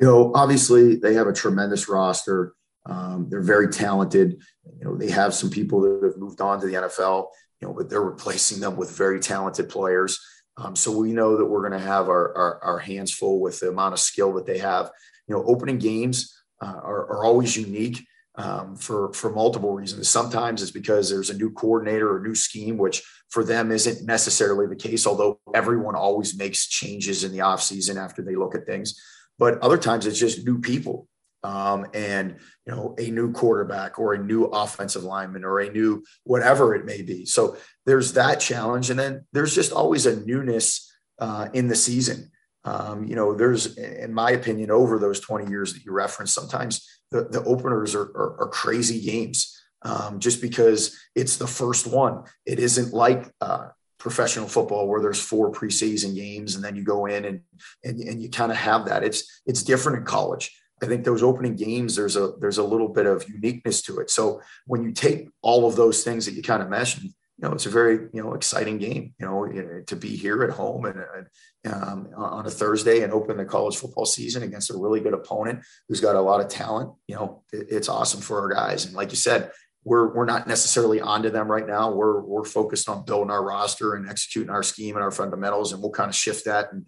You 0.00 0.06
know, 0.06 0.32
obviously 0.34 0.96
they 0.96 1.14
have 1.14 1.28
a 1.28 1.32
tremendous 1.32 1.88
roster. 1.88 2.54
Um, 2.86 3.28
they're 3.28 3.42
very 3.42 3.68
talented. 3.68 4.42
You 4.78 4.84
know, 4.84 4.96
they 4.96 5.10
have 5.10 5.34
some 5.34 5.50
people 5.50 5.82
that 5.82 6.02
have 6.02 6.16
moved 6.16 6.40
on 6.40 6.60
to 6.60 6.66
the 6.66 6.74
NFL. 6.74 7.28
You 7.60 7.68
know, 7.68 7.74
but 7.74 7.88
they're 7.88 8.02
replacing 8.02 8.60
them 8.60 8.76
with 8.76 8.96
very 8.96 9.20
talented 9.20 9.68
players. 9.68 10.18
Um, 10.56 10.74
so 10.74 10.96
we 10.96 11.12
know 11.12 11.36
that 11.36 11.46
we're 11.46 11.60
going 11.60 11.80
to 11.80 11.86
have 11.86 12.08
our, 12.08 12.36
our, 12.36 12.64
our 12.64 12.78
hands 12.78 13.12
full 13.12 13.40
with 13.40 13.60
the 13.60 13.68
amount 13.68 13.92
of 13.92 14.00
skill 14.00 14.32
that 14.34 14.46
they 14.46 14.58
have. 14.58 14.90
You 15.28 15.36
know, 15.36 15.44
opening 15.44 15.78
games 15.78 16.41
uh, 16.62 16.80
are, 16.82 17.10
are, 17.10 17.24
always 17.24 17.56
unique 17.56 18.06
um, 18.36 18.76
for 18.76 19.12
for 19.12 19.30
multiple 19.30 19.74
reasons. 19.74 20.08
Sometimes 20.08 20.62
it's 20.62 20.70
because 20.70 21.10
there's 21.10 21.30
a 21.30 21.36
new 21.36 21.50
coordinator 21.50 22.14
or 22.14 22.20
new 22.20 22.34
scheme, 22.34 22.78
which 22.78 23.02
for 23.30 23.44
them 23.44 23.72
isn't 23.72 24.06
necessarily 24.06 24.66
the 24.66 24.76
case. 24.76 25.06
Although 25.06 25.40
everyone 25.54 25.96
always 25.96 26.38
makes 26.38 26.68
changes 26.68 27.24
in 27.24 27.32
the 27.32 27.40
off 27.40 27.62
season 27.62 27.98
after 27.98 28.22
they 28.22 28.36
look 28.36 28.54
at 28.54 28.66
things, 28.66 29.00
but 29.38 29.58
other 29.58 29.78
times 29.78 30.06
it's 30.06 30.20
just 30.20 30.46
new 30.46 30.60
people 30.60 31.08
um, 31.44 31.86
and 31.94 32.36
you 32.66 32.72
know 32.72 32.94
a 32.98 33.10
new 33.10 33.32
quarterback 33.32 33.98
or 33.98 34.14
a 34.14 34.18
new 34.18 34.44
offensive 34.44 35.02
lineman 35.02 35.44
or 35.44 35.60
a 35.60 35.70
new 35.70 36.04
whatever 36.24 36.74
it 36.74 36.84
may 36.84 37.02
be. 37.02 37.24
So 37.26 37.56
there's 37.86 38.12
that 38.12 38.40
challenge, 38.40 38.90
and 38.90 38.98
then 38.98 39.26
there's 39.32 39.54
just 39.54 39.72
always 39.72 40.06
a 40.06 40.24
newness 40.24 40.92
uh, 41.18 41.48
in 41.52 41.68
the 41.68 41.76
season. 41.76 42.30
Um, 42.64 43.04
you 43.04 43.16
know, 43.16 43.34
there's, 43.34 43.76
in 43.76 44.14
my 44.14 44.30
opinion, 44.30 44.70
over 44.70 44.98
those 44.98 45.20
20 45.20 45.50
years 45.50 45.72
that 45.72 45.84
you 45.84 45.92
referenced, 45.92 46.34
sometimes 46.34 46.88
the, 47.10 47.24
the 47.24 47.42
openers 47.44 47.94
are, 47.94 48.10
are, 48.14 48.42
are 48.42 48.48
crazy 48.48 49.00
games 49.00 49.60
um, 49.82 50.20
just 50.20 50.40
because 50.40 50.96
it's 51.14 51.36
the 51.36 51.46
first 51.46 51.86
one. 51.86 52.24
It 52.46 52.58
isn't 52.58 52.92
like 52.94 53.30
uh, 53.40 53.68
professional 53.98 54.48
football 54.48 54.88
where 54.88 55.00
there's 55.00 55.20
four 55.20 55.52
preseason 55.52 56.14
games 56.14 56.54
and 56.54 56.64
then 56.64 56.74
you 56.76 56.82
go 56.82 57.06
in 57.06 57.24
and 57.24 57.40
and, 57.84 58.00
and 58.00 58.22
you 58.22 58.28
kind 58.28 58.50
of 58.50 58.58
have 58.58 58.86
that. 58.86 59.04
It's 59.04 59.42
it's 59.46 59.62
different 59.62 59.98
in 59.98 60.04
college. 60.04 60.50
I 60.82 60.86
think 60.86 61.04
those 61.04 61.22
opening 61.22 61.54
games, 61.54 61.94
there's 61.94 62.16
a 62.16 62.32
there's 62.40 62.58
a 62.58 62.64
little 62.64 62.88
bit 62.88 63.06
of 63.06 63.28
uniqueness 63.28 63.82
to 63.82 64.00
it. 64.00 64.10
So 64.10 64.40
when 64.66 64.82
you 64.82 64.92
take 64.92 65.28
all 65.40 65.66
of 65.66 65.76
those 65.76 66.02
things 66.02 66.26
that 66.26 66.32
you 66.34 66.42
kind 66.42 66.62
of 66.62 66.68
mentioned, 66.68 67.10
you 67.38 67.48
know, 67.48 67.54
it's 67.54 67.66
a 67.66 67.70
very, 67.70 68.08
you 68.12 68.22
know, 68.22 68.34
exciting 68.34 68.78
game, 68.78 69.14
you 69.18 69.26
know, 69.26 69.82
to 69.86 69.96
be 69.96 70.16
here 70.16 70.42
at 70.44 70.50
home 70.50 70.84
and, 70.84 71.26
um, 71.72 72.08
on 72.16 72.46
a 72.46 72.50
Thursday 72.50 73.02
and 73.02 73.12
open 73.12 73.36
the 73.36 73.44
college 73.44 73.76
football 73.76 74.06
season 74.06 74.42
against 74.42 74.70
a 74.70 74.76
really 74.76 75.00
good 75.00 75.14
opponent 75.14 75.60
who's 75.88 76.00
got 76.00 76.14
a 76.14 76.20
lot 76.20 76.40
of 76.40 76.48
talent. 76.48 76.92
You 77.08 77.16
know, 77.16 77.42
it's 77.52 77.88
awesome 77.88 78.20
for 78.20 78.40
our 78.40 78.48
guys. 78.48 78.84
And 78.84 78.94
like 78.94 79.10
you 79.10 79.16
said, 79.16 79.50
we're 79.84 80.14
we're 80.14 80.26
not 80.26 80.46
necessarily 80.46 81.00
onto 81.00 81.30
them 81.30 81.50
right 81.50 81.66
now. 81.66 81.90
We're 81.90 82.20
we're 82.20 82.44
focused 82.44 82.88
on 82.88 83.04
building 83.04 83.30
our 83.30 83.44
roster 83.44 83.94
and 83.94 84.08
executing 84.08 84.50
our 84.50 84.62
scheme 84.62 84.96
and 84.96 85.02
our 85.02 85.10
fundamentals, 85.10 85.72
and 85.72 85.82
we'll 85.82 85.90
kind 85.90 86.08
of 86.08 86.14
shift 86.14 86.44
that 86.44 86.72
in 86.72 86.86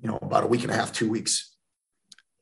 you 0.00 0.08
know 0.08 0.18
about 0.22 0.44
a 0.44 0.46
week 0.46 0.62
and 0.62 0.70
a 0.70 0.74
half, 0.74 0.92
two 0.92 1.10
weeks. 1.10 1.54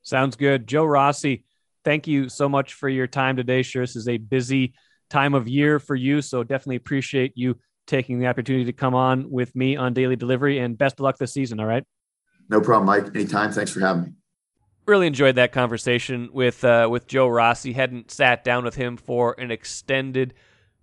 Sounds 0.01 0.35
good, 0.35 0.67
Joe 0.67 0.85
Rossi. 0.85 1.43
Thank 1.83 2.07
you 2.07 2.29
so 2.29 2.47
much 2.47 2.73
for 2.73 2.87
your 2.87 3.07
time 3.07 3.35
today. 3.35 3.61
Sure, 3.61 3.83
this 3.83 3.95
is 3.95 4.07
a 4.07 4.17
busy 4.17 4.73
time 5.09 5.33
of 5.33 5.47
year 5.47 5.79
for 5.79 5.95
you, 5.95 6.21
so 6.21 6.43
definitely 6.43 6.75
appreciate 6.77 7.33
you 7.35 7.57
taking 7.87 8.19
the 8.19 8.27
opportunity 8.27 8.65
to 8.65 8.73
come 8.73 8.93
on 8.93 9.29
with 9.31 9.55
me 9.55 9.75
on 9.75 9.93
Daily 9.93 10.15
Delivery. 10.15 10.59
And 10.59 10.77
best 10.77 10.95
of 10.95 11.01
luck 11.01 11.17
this 11.17 11.33
season. 11.33 11.59
All 11.59 11.65
right. 11.65 11.83
No 12.49 12.61
problem, 12.61 12.85
Mike. 12.85 13.15
Anytime. 13.15 13.51
Thanks 13.51 13.71
for 13.71 13.79
having 13.79 14.03
me 14.03 14.09
really 14.89 15.07
enjoyed 15.07 15.35
that 15.35 15.51
conversation 15.51 16.29
with 16.33 16.63
uh, 16.65 16.87
with 16.89 17.07
Joe 17.07 17.27
Rossi. 17.27 17.71
Hadn't 17.73 18.11
sat 18.11 18.43
down 18.43 18.65
with 18.65 18.75
him 18.75 18.97
for 18.97 19.35
an 19.39 19.51
extended 19.51 20.33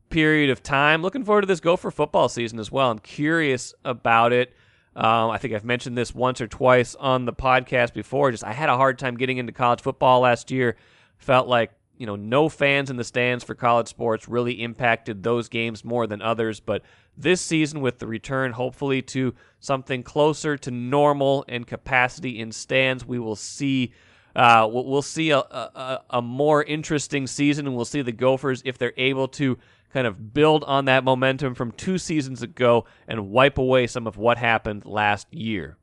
period 0.08 0.48
of 0.48 0.62
time. 0.62 1.02
Looking 1.02 1.24
forward 1.24 1.42
to 1.42 1.46
this 1.46 1.60
Gopher 1.60 1.90
football 1.90 2.28
season 2.28 2.58
as 2.58 2.70
well. 2.70 2.90
I'm 2.90 3.00
curious 3.00 3.74
about 3.84 4.32
it. 4.32 4.54
Um, 4.94 5.30
I 5.30 5.36
think 5.36 5.52
I've 5.52 5.64
mentioned 5.64 5.98
this 5.98 6.14
once 6.14 6.40
or 6.40 6.46
twice 6.46 6.94
on 6.94 7.26
the 7.26 7.32
podcast 7.32 7.92
before. 7.92 8.30
Just 8.30 8.44
I 8.44 8.52
had 8.52 8.70
a 8.70 8.76
hard 8.76 8.98
time 8.98 9.16
getting 9.16 9.36
into 9.36 9.52
college 9.52 9.82
football 9.82 10.20
last 10.20 10.50
year. 10.50 10.76
Felt 11.18 11.48
like 11.48 11.72
you 11.96 12.06
know 12.06 12.16
no 12.16 12.48
fans 12.48 12.90
in 12.90 12.96
the 12.96 13.04
stands 13.04 13.44
for 13.44 13.54
college 13.54 13.88
sports 13.88 14.28
really 14.28 14.62
impacted 14.62 15.22
those 15.22 15.48
games 15.48 15.84
more 15.84 16.06
than 16.06 16.22
others. 16.22 16.60
But 16.60 16.82
this 17.16 17.40
season, 17.40 17.80
with 17.80 17.98
the 17.98 18.06
return 18.06 18.52
hopefully 18.52 19.02
to 19.02 19.34
something 19.60 20.02
closer 20.02 20.56
to 20.58 20.70
normal 20.70 21.44
and 21.48 21.66
capacity 21.66 22.38
in 22.40 22.52
stands, 22.52 23.04
we 23.04 23.18
will 23.18 23.36
see. 23.36 23.92
Uh, 24.34 24.68
we'll 24.70 25.00
see 25.00 25.30
a, 25.30 25.38
a, 25.38 26.02
a 26.10 26.20
more 26.20 26.62
interesting 26.62 27.26
season, 27.26 27.66
and 27.66 27.74
we'll 27.74 27.86
see 27.86 28.02
the 28.02 28.12
Gophers 28.12 28.60
if 28.66 28.76
they're 28.76 28.92
able 28.98 29.28
to 29.28 29.56
kind 29.94 30.06
of 30.06 30.34
build 30.34 30.62
on 30.64 30.84
that 30.84 31.04
momentum 31.04 31.54
from 31.54 31.72
two 31.72 31.96
seasons 31.96 32.42
ago 32.42 32.84
and 33.08 33.30
wipe 33.30 33.56
away 33.56 33.86
some 33.86 34.06
of 34.06 34.18
what 34.18 34.36
happened 34.36 34.84
last 34.84 35.32
year. 35.32 35.78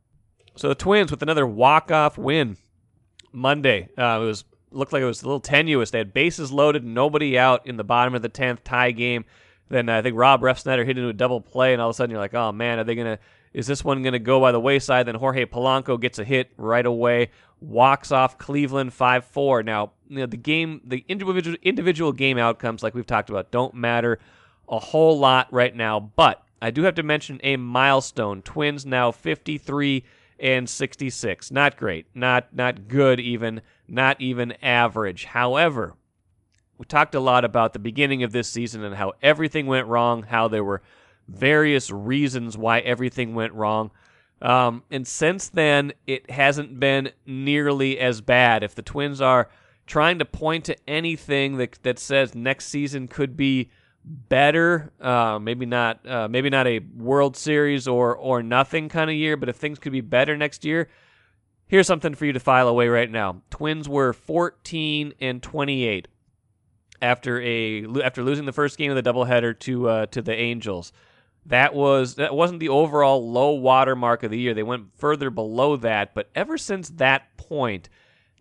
So 0.56 0.69
the 0.69 0.76
Twins 0.76 1.10
with 1.10 1.23
another 1.23 1.47
walk-off 1.47 2.15
win 2.15 2.58
Monday. 3.32 3.89
Uh, 3.97 4.19
it 4.21 4.26
was 4.26 4.45
looked 4.74 4.94
like 4.94 5.02
it 5.02 5.06
was 5.06 5.22
a 5.22 5.26
little 5.26 5.40
tenuous. 5.40 5.92
They 5.92 5.98
had 6.00 6.14
bases 6.14 6.52
loaded, 6.52 6.84
nobody 6.84 7.38
out 7.38 7.66
in 7.66 7.78
the 7.78 7.84
bottom 7.84 8.16
of 8.16 8.22
the 8.22 8.30
tenth 8.30 8.64
tie 8.64 8.92
game. 8.92 9.26
Then 9.70 9.90
uh, 9.90 9.98
I 9.98 10.02
think 10.02 10.18
Rob 10.18 10.42
Refsnyder 10.42 10.86
hit 10.86 10.98
into 10.98 11.10
a 11.10 11.14
double 11.14 11.42
play, 11.42 11.74
and 11.74 11.82
all 11.82 11.90
of 11.90 11.94
a 11.94 11.96
sudden 11.96 12.12
you're 12.12 12.20
like, 12.20 12.34
oh 12.34 12.52
man, 12.52 12.80
are 12.80 12.84
they 12.84 12.96
gonna? 12.96 13.20
Is 13.54 13.68
this 13.68 13.84
one 13.84 14.04
gonna 14.04 14.20
go 14.20 14.40
by 14.40 14.52
the 14.52 14.60
wayside? 14.60 15.06
Then 15.06 15.16
Jorge 15.16 15.46
Polanco 15.46 16.00
gets 16.00 16.20
a 16.20 16.24
hit 16.24 16.52
right 16.58 16.86
away, 16.86 17.32
walks 17.60 18.12
off 18.12 18.38
Cleveland 18.38 18.94
five 18.94 19.26
four. 19.26 19.64
Now 19.64 19.94
you 20.10 20.20
know 20.20 20.26
the 20.26 20.38
game, 20.38 20.82
the 20.86 21.04
individual 21.08 21.58
individual 21.62 22.12
game 22.12 22.38
outcomes, 22.38 22.84
like 22.84 22.94
we've 22.94 23.08
talked 23.08 23.30
about, 23.30 23.52
don't 23.52 23.74
matter 23.74 24.20
a 24.70 24.80
whole 24.80 25.18
lot 25.18 25.52
right 25.52 25.76
now. 25.76 26.00
But 26.00 26.44
I 26.62 26.72
do 26.72 26.84
have 26.84 26.96
to 26.96 27.04
mention 27.04 27.40
a 27.44 27.58
milestone. 27.58 28.42
Twins 28.42 28.86
now 28.86 29.12
53 29.12 30.04
and 30.44 30.70
66. 30.70 31.52
Not 31.52 31.78
great, 31.78 32.06
not 32.14 32.54
not 32.54 32.90
good 32.90 33.20
even, 33.20 33.62
not 33.88 34.20
even 34.20 34.52
average. 34.62 35.24
However, 35.24 35.96
we 36.78 36.86
talked 36.86 37.16
a 37.16 37.22
lot 37.22 37.46
about 37.46 37.72
the 37.72 37.80
beginning 37.80 38.24
of 38.24 38.34
this 38.34 38.50
season 38.50 38.84
and 38.84 38.96
how 38.96 39.14
everything 39.22 39.66
went 39.66 39.88
wrong, 39.88 40.24
how 40.24 40.50
there 40.50 40.64
were 40.64 40.84
various 41.30 41.90
reasons 41.90 42.58
why 42.58 42.80
everything 42.82 43.34
went 43.34 43.54
wrong. 43.54 43.90
Um, 44.42 44.84
and 44.92 45.08
since 45.08 45.48
then, 45.48 45.94
it 46.06 46.30
hasn't 46.30 46.78
been 46.78 47.12
nearly 47.26 47.98
as 47.98 48.20
bad. 48.20 48.64
If 48.64 48.76
the 48.76 48.82
Twins 48.82 49.22
are 49.22 49.50
trying 49.88 50.20
to 50.20 50.26
point 50.26 50.66
to 50.66 50.76
anything 50.90 51.56
that 51.56 51.80
that 51.84 52.00
says 52.00 52.36
next 52.36 52.66
season 52.66 53.08
could 53.08 53.38
be 53.38 53.72
better, 54.06 54.92
uh, 55.00 55.39
maybe 55.39 55.66
not, 55.66 56.08
uh, 56.08 56.28
maybe 56.28 56.50
not 56.50 56.68
a 56.68 56.80
World 56.80 57.38
Series 57.38 57.88
or 57.88 58.16
or 58.16 58.44
nothing 58.44 58.89
kind 58.89 59.10
of 59.10 59.16
year, 59.16 59.38
but 59.38 59.50
if 59.50 59.56
things 59.56 59.80
could 59.80 59.92
be 59.92 60.02
better 60.02 60.36
next 60.38 60.66
year, 60.66 60.89
here's 61.68 61.88
something 61.88 62.13
for 62.13 62.26
you 62.26 62.34
to 62.34 62.39
file 62.39 62.68
away 62.68 62.88
right 62.88 63.10
now. 63.10 63.42
Twins 63.50 63.88
were 63.88 64.13
14 64.13 65.13
and 65.20 65.42
28 65.42 66.08
after 67.02 67.42
a 67.42 67.86
after 68.04 68.24
losing 68.24 68.46
the 68.46 68.54
first 68.54 68.78
game 68.78 68.92
of 68.92 69.02
the 69.02 69.04
doubleheader 69.04 69.58
to 69.60 69.89
uh, 69.89 70.06
to 70.08 70.22
the 70.22 70.34
Angels. 70.34 70.94
That 71.46 71.74
was 71.74 72.16
that 72.16 72.34
wasn't 72.34 72.62
the 72.62 72.70
overall 72.70 73.30
low 73.30 73.52
water 73.52 73.96
mark 73.96 74.24
of 74.24 74.32
the 74.32 74.39
year. 74.39 74.54
They 74.54 74.63
went 74.63 74.98
further 74.98 75.30
below 75.30 75.76
that, 75.78 76.13
but 76.13 76.30
ever 76.34 76.58
since 76.58 76.89
that 76.92 77.36
point, 77.36 77.89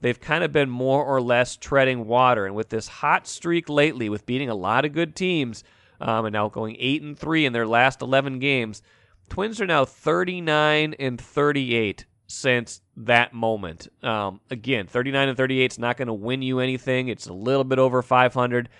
they've 0.03 0.21
kind 0.21 0.45
of 0.45 0.53
been 0.53 0.69
more 0.69 1.03
or 1.05 1.23
less 1.23 1.57
treading 1.57 2.07
water. 2.07 2.45
And 2.45 2.55
with 2.55 2.69
this 2.69 2.87
hot 2.87 3.27
streak 3.27 3.69
lately, 3.69 4.09
with 4.09 4.27
beating 4.27 4.51
a 4.51 4.55
lot 4.55 4.85
of 4.85 4.93
good 4.93 5.17
teams, 5.17 5.65
um, 6.01 6.27
and 6.27 6.33
now 6.35 6.49
going 6.49 6.77
eight 6.79 7.03
and 7.03 7.19
three 7.19 7.47
in 7.47 7.53
their 7.53 7.67
last 7.67 8.03
eleven 8.03 8.38
games, 8.38 8.83
Twins 9.31 9.61
are 9.61 9.67
now 9.67 9.87
thirty 9.87 10.43
nine 10.43 10.95
and 10.99 11.19
thirty 11.19 11.75
eight 11.75 12.05
since 12.27 12.81
that 12.97 13.33
moment. 13.35 13.88
Um, 14.03 14.41
again, 14.51 14.87
39 14.87 15.29
and 15.29 15.37
38 15.37 15.73
is 15.73 15.79
not 15.79 15.99
going 15.99 16.09
to 16.09 16.15
win 16.15 16.41
you 16.41 16.61
anything. 16.61 17.09
It's 17.09 17.27
a 17.27 17.33
little 17.33 17.65
bit 17.65 17.79
over 17.79 18.01
500, 18.01 18.71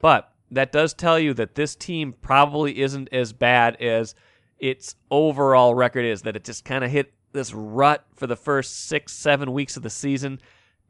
but 0.00 0.32
that 0.50 0.72
does 0.72 0.94
tell 0.94 1.18
you 1.18 1.34
that 1.34 1.54
this 1.54 1.76
team 1.76 2.14
probably 2.22 2.80
isn't 2.80 3.10
as 3.12 3.34
bad 3.34 3.76
as 3.76 4.14
its 4.58 4.96
overall 5.10 5.74
record 5.74 6.04
is. 6.04 6.22
That 6.22 6.36
it 6.36 6.44
just 6.44 6.64
kind 6.64 6.84
of 6.84 6.90
hit 6.90 7.12
this 7.32 7.52
rut 7.52 8.04
for 8.14 8.26
the 8.26 8.36
first 8.36 8.86
six, 8.86 9.12
seven 9.12 9.52
weeks 9.52 9.76
of 9.76 9.82
the 9.82 9.90
season. 9.90 10.40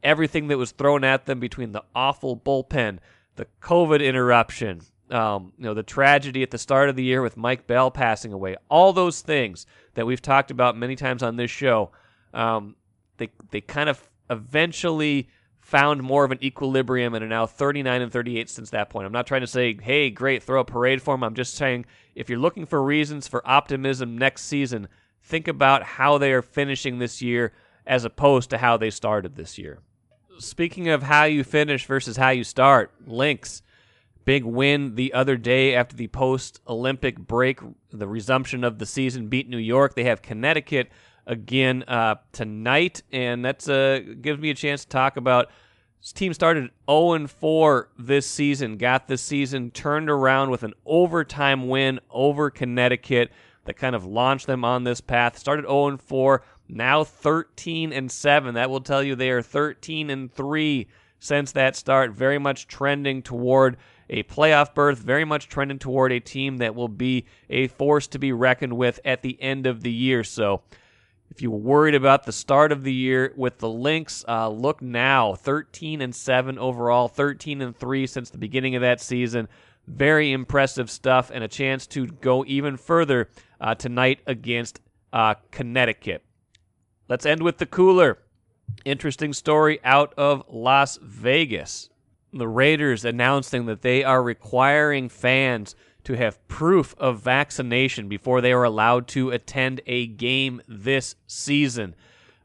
Everything 0.03 0.49
that 0.49 0.59
was 0.59 0.73
thrown 0.73 1.05
at 1.05 1.27
them 1.27 1.41
between 1.41 1.73
the 1.73 1.85
awful 1.95 2.37
bullpen, 2.37 2.99
the 3.37 3.47
COVID 3.61 4.05
interruption, 4.05 4.81
um, 5.11 5.53
you 5.59 5.65
know, 5.65 5.75
the 5.75 5.83
tragedy 5.83 6.43
at 6.43 6.51
the 6.51 6.59
start 6.59 6.88
of 6.88 6.97
the 6.97 7.05
year 7.05 7.23
with 7.23 7.37
Mike 7.37 7.67
Bell 7.67 7.91
passing 7.91 8.33
away, 8.33 8.57
all 8.69 8.93
those 8.93 9.21
things 9.21 9.67
that 9.95 10.07
we've 10.07 10.23
talked 10.23 10.51
about 10.51 10.77
many 10.77 10.97
times 10.97 11.23
on 11.23 11.37
this 11.37 11.51
show 11.51 11.91
um, 12.35 12.77
they 13.19 13.31
they 13.51 13.61
kind 13.61 13.88
of 13.88 14.09
eventually 14.31 15.29
found 15.61 16.03
more 16.03 16.25
of 16.25 16.33
an 16.33 16.43
equilibrium 16.43 17.15
and 17.15 17.25
are 17.25 17.29
now 17.29 17.47
39 17.47 18.03
and 18.03 18.12
38 18.12 18.51
since 18.51 18.71
that 18.71 18.91
point. 18.91 19.07
I'm 19.07 19.12
not 19.12 19.29
trying 19.29 19.43
to 19.43 19.47
say, 19.47 19.77
hey, 19.81 20.11
great, 20.11 20.43
throw 20.43 20.61
a 20.61 20.65
parade 20.65 21.01
for 21.01 21.15
them. 21.15 21.23
I'm 21.23 21.35
just 21.35 21.55
saying, 21.55 21.87
if 22.17 22.29
you're 22.29 22.38
looking 22.38 22.67
for 22.67 22.83
reasons 22.83 23.29
for 23.29 23.49
optimism 23.49 24.19
next 24.19 24.43
season, 24.43 24.88
think 25.23 25.47
about 25.47 25.85
how 25.85 26.19
they 26.19 26.33
are 26.33 26.43
finishing 26.43 26.99
this 26.99 27.23
year 27.23 27.53
as 27.87 28.05
opposed 28.05 28.51
to 28.51 28.59
how 28.59 28.77
they 28.77 28.91
started 28.91 29.37
this 29.37 29.57
year. 29.57 29.79
Speaking 30.38 30.88
of 30.88 31.03
how 31.03 31.25
you 31.25 31.45
finish 31.45 31.87
versus 31.87 32.16
how 32.16 32.31
you 32.31 32.45
start, 32.45 32.92
Lynx, 33.07 33.62
big 34.25 34.45
win 34.45 34.95
the 34.95 35.12
other 35.12 35.37
day 35.37 35.75
after 35.75 35.97
the 35.97 36.09
post 36.09 36.61
Olympic 36.66 37.18
break, 37.18 37.61
the 37.92 38.09
resumption 38.09 38.64
of 38.64 38.79
the 38.79 38.87
season, 38.87 39.29
beat 39.29 39.49
New 39.49 39.59
York. 39.59 39.95
They 39.95 40.05
have 40.05 40.23
Connecticut 40.23 40.90
again 41.27 41.85
uh, 41.85 42.16
tonight, 42.33 43.03
and 43.12 43.45
that's 43.45 43.68
uh, 43.68 44.01
gives 44.21 44.40
me 44.40 44.51
a 44.51 44.55
chance 44.55 44.85
to 44.85 44.88
talk 44.88 45.16
about. 45.16 45.51
This 46.01 46.12
team 46.12 46.35
started 46.35 46.71
0 46.90 47.27
4 47.29 47.88
this 47.99 48.27
season, 48.27 48.77
got 48.77 49.07
this 49.07 49.23
season 49.23 49.71
turned 49.71 50.11
around 50.11 50.51
with 50.51 50.64
an 50.64 50.75
overtime 50.85 51.68
win 51.68 52.01
over 52.11 52.51
Connecticut 52.51 53.31
that 53.64 53.75
kind 53.75 53.95
of 53.95 54.05
launched 54.05 54.47
them 54.49 54.64
on 54.64 54.85
this 54.85 55.01
path. 55.01 55.38
Started 55.38 55.64
0 55.66 55.99
4, 55.99 56.42
now 56.73 57.05
13 57.05 57.93
and 57.93 58.11
7. 58.11 58.55
That 58.55 58.71
will 58.71 58.81
tell 58.81 59.03
you 59.03 59.15
they 59.15 59.31
are 59.31 59.43
13 59.43 60.11
and 60.11 60.33
3 60.33 60.89
since 61.19 61.53
that 61.53 61.77
start. 61.77 62.13
Very 62.13 62.39
much 62.39 62.67
trending 62.67 63.23
toward 63.23 63.77
a 64.09 64.23
playoff 64.25 64.75
berth, 64.75 64.99
very 64.99 65.25
much 65.25 65.49
trending 65.49 65.79
toward 65.79 66.13
a 66.13 66.21
team 66.21 66.59
that 66.59 66.75
will 66.75 66.89
be 66.89 67.27
a 67.49 67.69
force 67.69 68.07
to 68.09 68.19
be 68.19 68.33
reckoned 68.33 68.77
with 68.77 69.01
at 69.05 69.23
the 69.23 69.41
end 69.41 69.67
of 69.67 69.83
the 69.83 69.93
year. 69.93 70.25
So, 70.25 70.63
if 71.31 71.41
you 71.41 71.51
were 71.51 71.59
worried 71.59 71.95
about 71.95 72.25
the 72.25 72.33
start 72.33 72.73
of 72.73 72.85
the 72.85 72.93
year 72.93 73.33
with 73.37 73.57
the 73.57 73.69
Lynx, 73.69 74.23
uh, 74.29 74.51
look 74.51 74.83
now. 74.83 75.35
13 75.35 76.03
and 76.03 76.15
7 76.15 76.59
overall, 76.59 77.09
13 77.09 77.63
and 77.63 77.75
3 77.75 78.07
since 78.07 78.29
the 78.29 78.37
beginning 78.37 78.75
of 78.75 78.83
that 78.83 79.01
season. 79.01 79.49
Very 79.87 80.31
impressive 80.31 80.91
stuff, 80.91 81.31
and 81.33 81.43
a 81.43 81.49
chance 81.49 81.87
to 81.89 82.07
go 82.07 82.45
even 82.47 82.77
further 82.77 83.31
uh, 83.61 83.75
tonight 83.75 84.21
against 84.27 84.81
uh, 85.13 85.35
Connecticut. 85.51 86.23
Let's 87.12 87.27
end 87.27 87.42
with 87.42 87.59
the 87.59 87.66
cooler. 87.66 88.20
Interesting 88.87 89.35
story 89.35 89.81
out 89.85 90.14
of 90.16 90.44
Las 90.48 90.98
Vegas. 91.03 91.90
The 92.33 92.48
Raiders 92.48 93.05
announcing 93.05 93.66
that 93.66 93.83
they 93.83 94.03
are 94.03 94.22
requiring 94.22 95.11
fans 95.11 95.77
to 96.05 96.14
have 96.14 96.48
proof 96.48 96.94
of 96.96 97.20
vaccination 97.20 98.09
before 98.09 98.40
they 98.40 98.51
are 98.51 98.64
allowed 98.64 99.09
to 99.09 99.29
attend 99.29 99.83
a 99.87 100.07
game 100.07 100.62
this 100.66 101.14
season. 101.27 101.94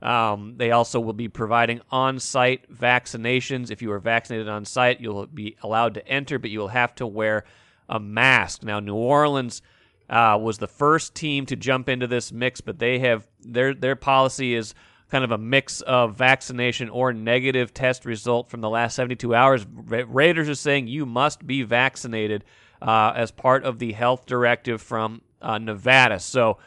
Um, 0.02 0.56
they 0.58 0.72
also 0.72 1.00
will 1.00 1.14
be 1.14 1.30
providing 1.30 1.80
on 1.90 2.20
site 2.20 2.70
vaccinations. 2.70 3.72
If 3.72 3.82
you 3.82 3.90
are 3.94 4.00
vaccinated 4.00 4.50
on 4.50 4.66
site, 4.66 5.00
you'll 5.00 5.28
be 5.28 5.56
allowed 5.64 5.94
to 5.94 6.06
enter, 6.06 6.40
but 6.40 6.50
you 6.50 6.60
will 6.60 6.68
have 6.68 6.94
to 6.96 7.08
wear 7.08 7.46
a 7.88 8.02
mask. 8.02 8.64
Now, 8.64 8.82
New 8.82 8.96
Orleans 8.96 9.62
uh, 10.10 10.38
was 10.42 10.58
the 10.58 10.68
first 10.68 11.16
team 11.16 11.46
to 11.46 11.56
jump 11.56 11.90
into 11.90 12.08
this 12.08 12.32
mix, 12.32 12.62
but 12.62 12.80
they 12.80 13.00
have 13.00 13.28
their 13.54 13.74
their 13.74 13.96
policy 13.96 14.54
is 14.54 14.74
kind 15.10 15.24
of 15.24 15.32
a 15.32 15.38
mix 15.38 15.82
of 15.82 16.16
vaccination 16.16 16.90
or 16.90 17.14
negative 17.14 17.74
test 17.74 18.06
result 18.06 18.50
from 18.50 18.62
the 18.62 18.70
last 18.70 18.96
72 18.96 19.34
hours. 19.34 19.66
Raiders 19.66 20.50
are 20.50 20.56
saying 20.56 20.88
you 20.88 21.06
must 21.06 21.48
be 21.48 21.64
vaccinated 21.64 22.44
uh, 22.82 23.14
as 23.16 23.32
part 23.32 23.64
of 23.64 23.80
the 23.80 23.94
health 23.94 24.26
directive 24.26 24.82
from 24.82 25.22
uh, 25.42 25.58
Nevada. 25.58 26.20
So, 26.20 26.58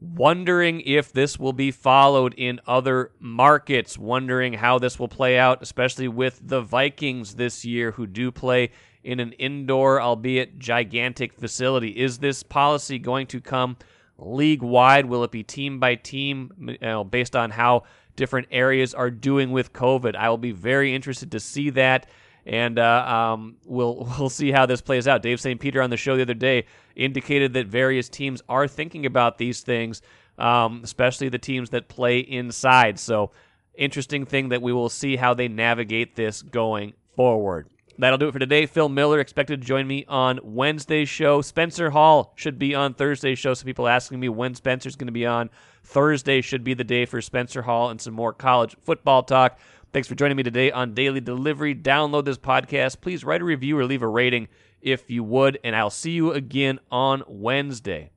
wondering 0.00 0.82
if 0.82 1.10
this 1.10 1.38
will 1.38 1.54
be 1.54 1.70
followed 1.70 2.34
in 2.36 2.60
other 2.66 3.12
markets, 3.18 3.96
wondering 3.96 4.52
how 4.52 4.78
this 4.78 4.98
will 4.98 5.08
play 5.08 5.38
out, 5.38 5.62
especially 5.62 6.08
with 6.08 6.40
the 6.42 6.60
Vikings 6.60 7.36
this 7.36 7.64
year, 7.64 7.92
who 7.92 8.06
do 8.06 8.30
play 8.30 8.70
in 9.02 9.20
an 9.20 9.32
indoor, 9.32 10.00
albeit 10.00 10.58
gigantic 10.58 11.32
facility. 11.32 11.90
Is 11.90 12.18
this 12.18 12.42
policy 12.42 12.98
going 12.98 13.26
to 13.28 13.40
come 13.40 13.76
league 14.18 14.62
wide? 14.62 15.06
Will 15.06 15.24
it 15.24 15.30
be 15.30 15.42
team 15.42 15.78
by 15.78 15.94
team, 15.94 16.52
you 16.58 16.78
know, 16.80 17.04
based 17.04 17.36
on 17.36 17.50
how 17.50 17.84
different 18.16 18.48
areas 18.50 18.94
are 18.94 19.10
doing 19.10 19.52
with 19.52 19.72
COVID? 19.72 20.16
I 20.16 20.28
will 20.30 20.38
be 20.38 20.52
very 20.52 20.94
interested 20.94 21.32
to 21.32 21.40
see 21.40 21.70
that 21.70 22.06
and 22.46 22.78
uh, 22.78 23.04
um, 23.06 23.56
we'll 23.66 24.08
we'll 24.18 24.30
see 24.30 24.52
how 24.52 24.64
this 24.64 24.80
plays 24.80 25.06
out. 25.08 25.20
Dave 25.22 25.40
St. 25.40 25.60
Peter 25.60 25.82
on 25.82 25.90
the 25.90 25.96
show 25.96 26.16
the 26.16 26.22
other 26.22 26.34
day 26.34 26.64
indicated 26.94 27.52
that 27.54 27.66
various 27.66 28.08
teams 28.08 28.40
are 28.48 28.68
thinking 28.68 29.04
about 29.04 29.36
these 29.36 29.60
things, 29.60 30.00
um, 30.38 30.80
especially 30.84 31.28
the 31.28 31.38
teams 31.38 31.70
that 31.70 31.88
play 31.88 32.20
inside. 32.20 32.98
So, 32.98 33.32
interesting 33.74 34.24
thing 34.24 34.50
that 34.50 34.62
we 34.62 34.72
will 34.72 34.88
see 34.88 35.16
how 35.16 35.34
they 35.34 35.48
navigate 35.48 36.14
this 36.14 36.40
going 36.40 36.94
forward. 37.16 37.68
That'll 37.98 38.18
do 38.18 38.28
it 38.28 38.32
for 38.32 38.38
today. 38.38 38.66
Phil 38.66 38.88
Miller 38.88 39.20
expected 39.20 39.60
to 39.60 39.66
join 39.66 39.86
me 39.86 40.04
on 40.06 40.38
Wednesday's 40.42 41.08
show. 41.08 41.40
Spencer 41.40 41.90
Hall 41.90 42.32
should 42.36 42.58
be 42.58 42.74
on 42.74 42.94
Thursday's 42.94 43.38
show. 43.38 43.54
Some 43.54 43.66
people 43.66 43.88
asking 43.88 44.20
me 44.20 44.28
when 44.28 44.54
Spencer's 44.54 44.96
going 44.96 45.06
to 45.06 45.12
be 45.12 45.26
on. 45.26 45.50
Thursday 45.82 46.40
should 46.40 46.64
be 46.64 46.74
the 46.74 46.84
day 46.84 47.06
for 47.06 47.22
Spencer 47.22 47.62
Hall 47.62 47.90
and 47.90 48.00
some 48.00 48.14
more 48.14 48.32
college 48.32 48.76
football 48.82 49.22
talk. 49.22 49.58
Thanks 49.92 50.08
for 50.08 50.14
joining 50.14 50.36
me 50.36 50.42
today 50.42 50.70
on 50.70 50.94
Daily 50.94 51.20
Delivery. 51.20 51.74
Download 51.74 52.24
this 52.24 52.38
podcast. 52.38 53.00
Please 53.00 53.24
write 53.24 53.40
a 53.40 53.44
review 53.44 53.78
or 53.78 53.84
leave 53.86 54.02
a 54.02 54.08
rating 54.08 54.48
if 54.82 55.08
you 55.08 55.24
would, 55.24 55.58
and 55.64 55.74
I'll 55.74 55.90
see 55.90 56.10
you 56.10 56.32
again 56.32 56.80
on 56.90 57.22
Wednesday. 57.26 58.10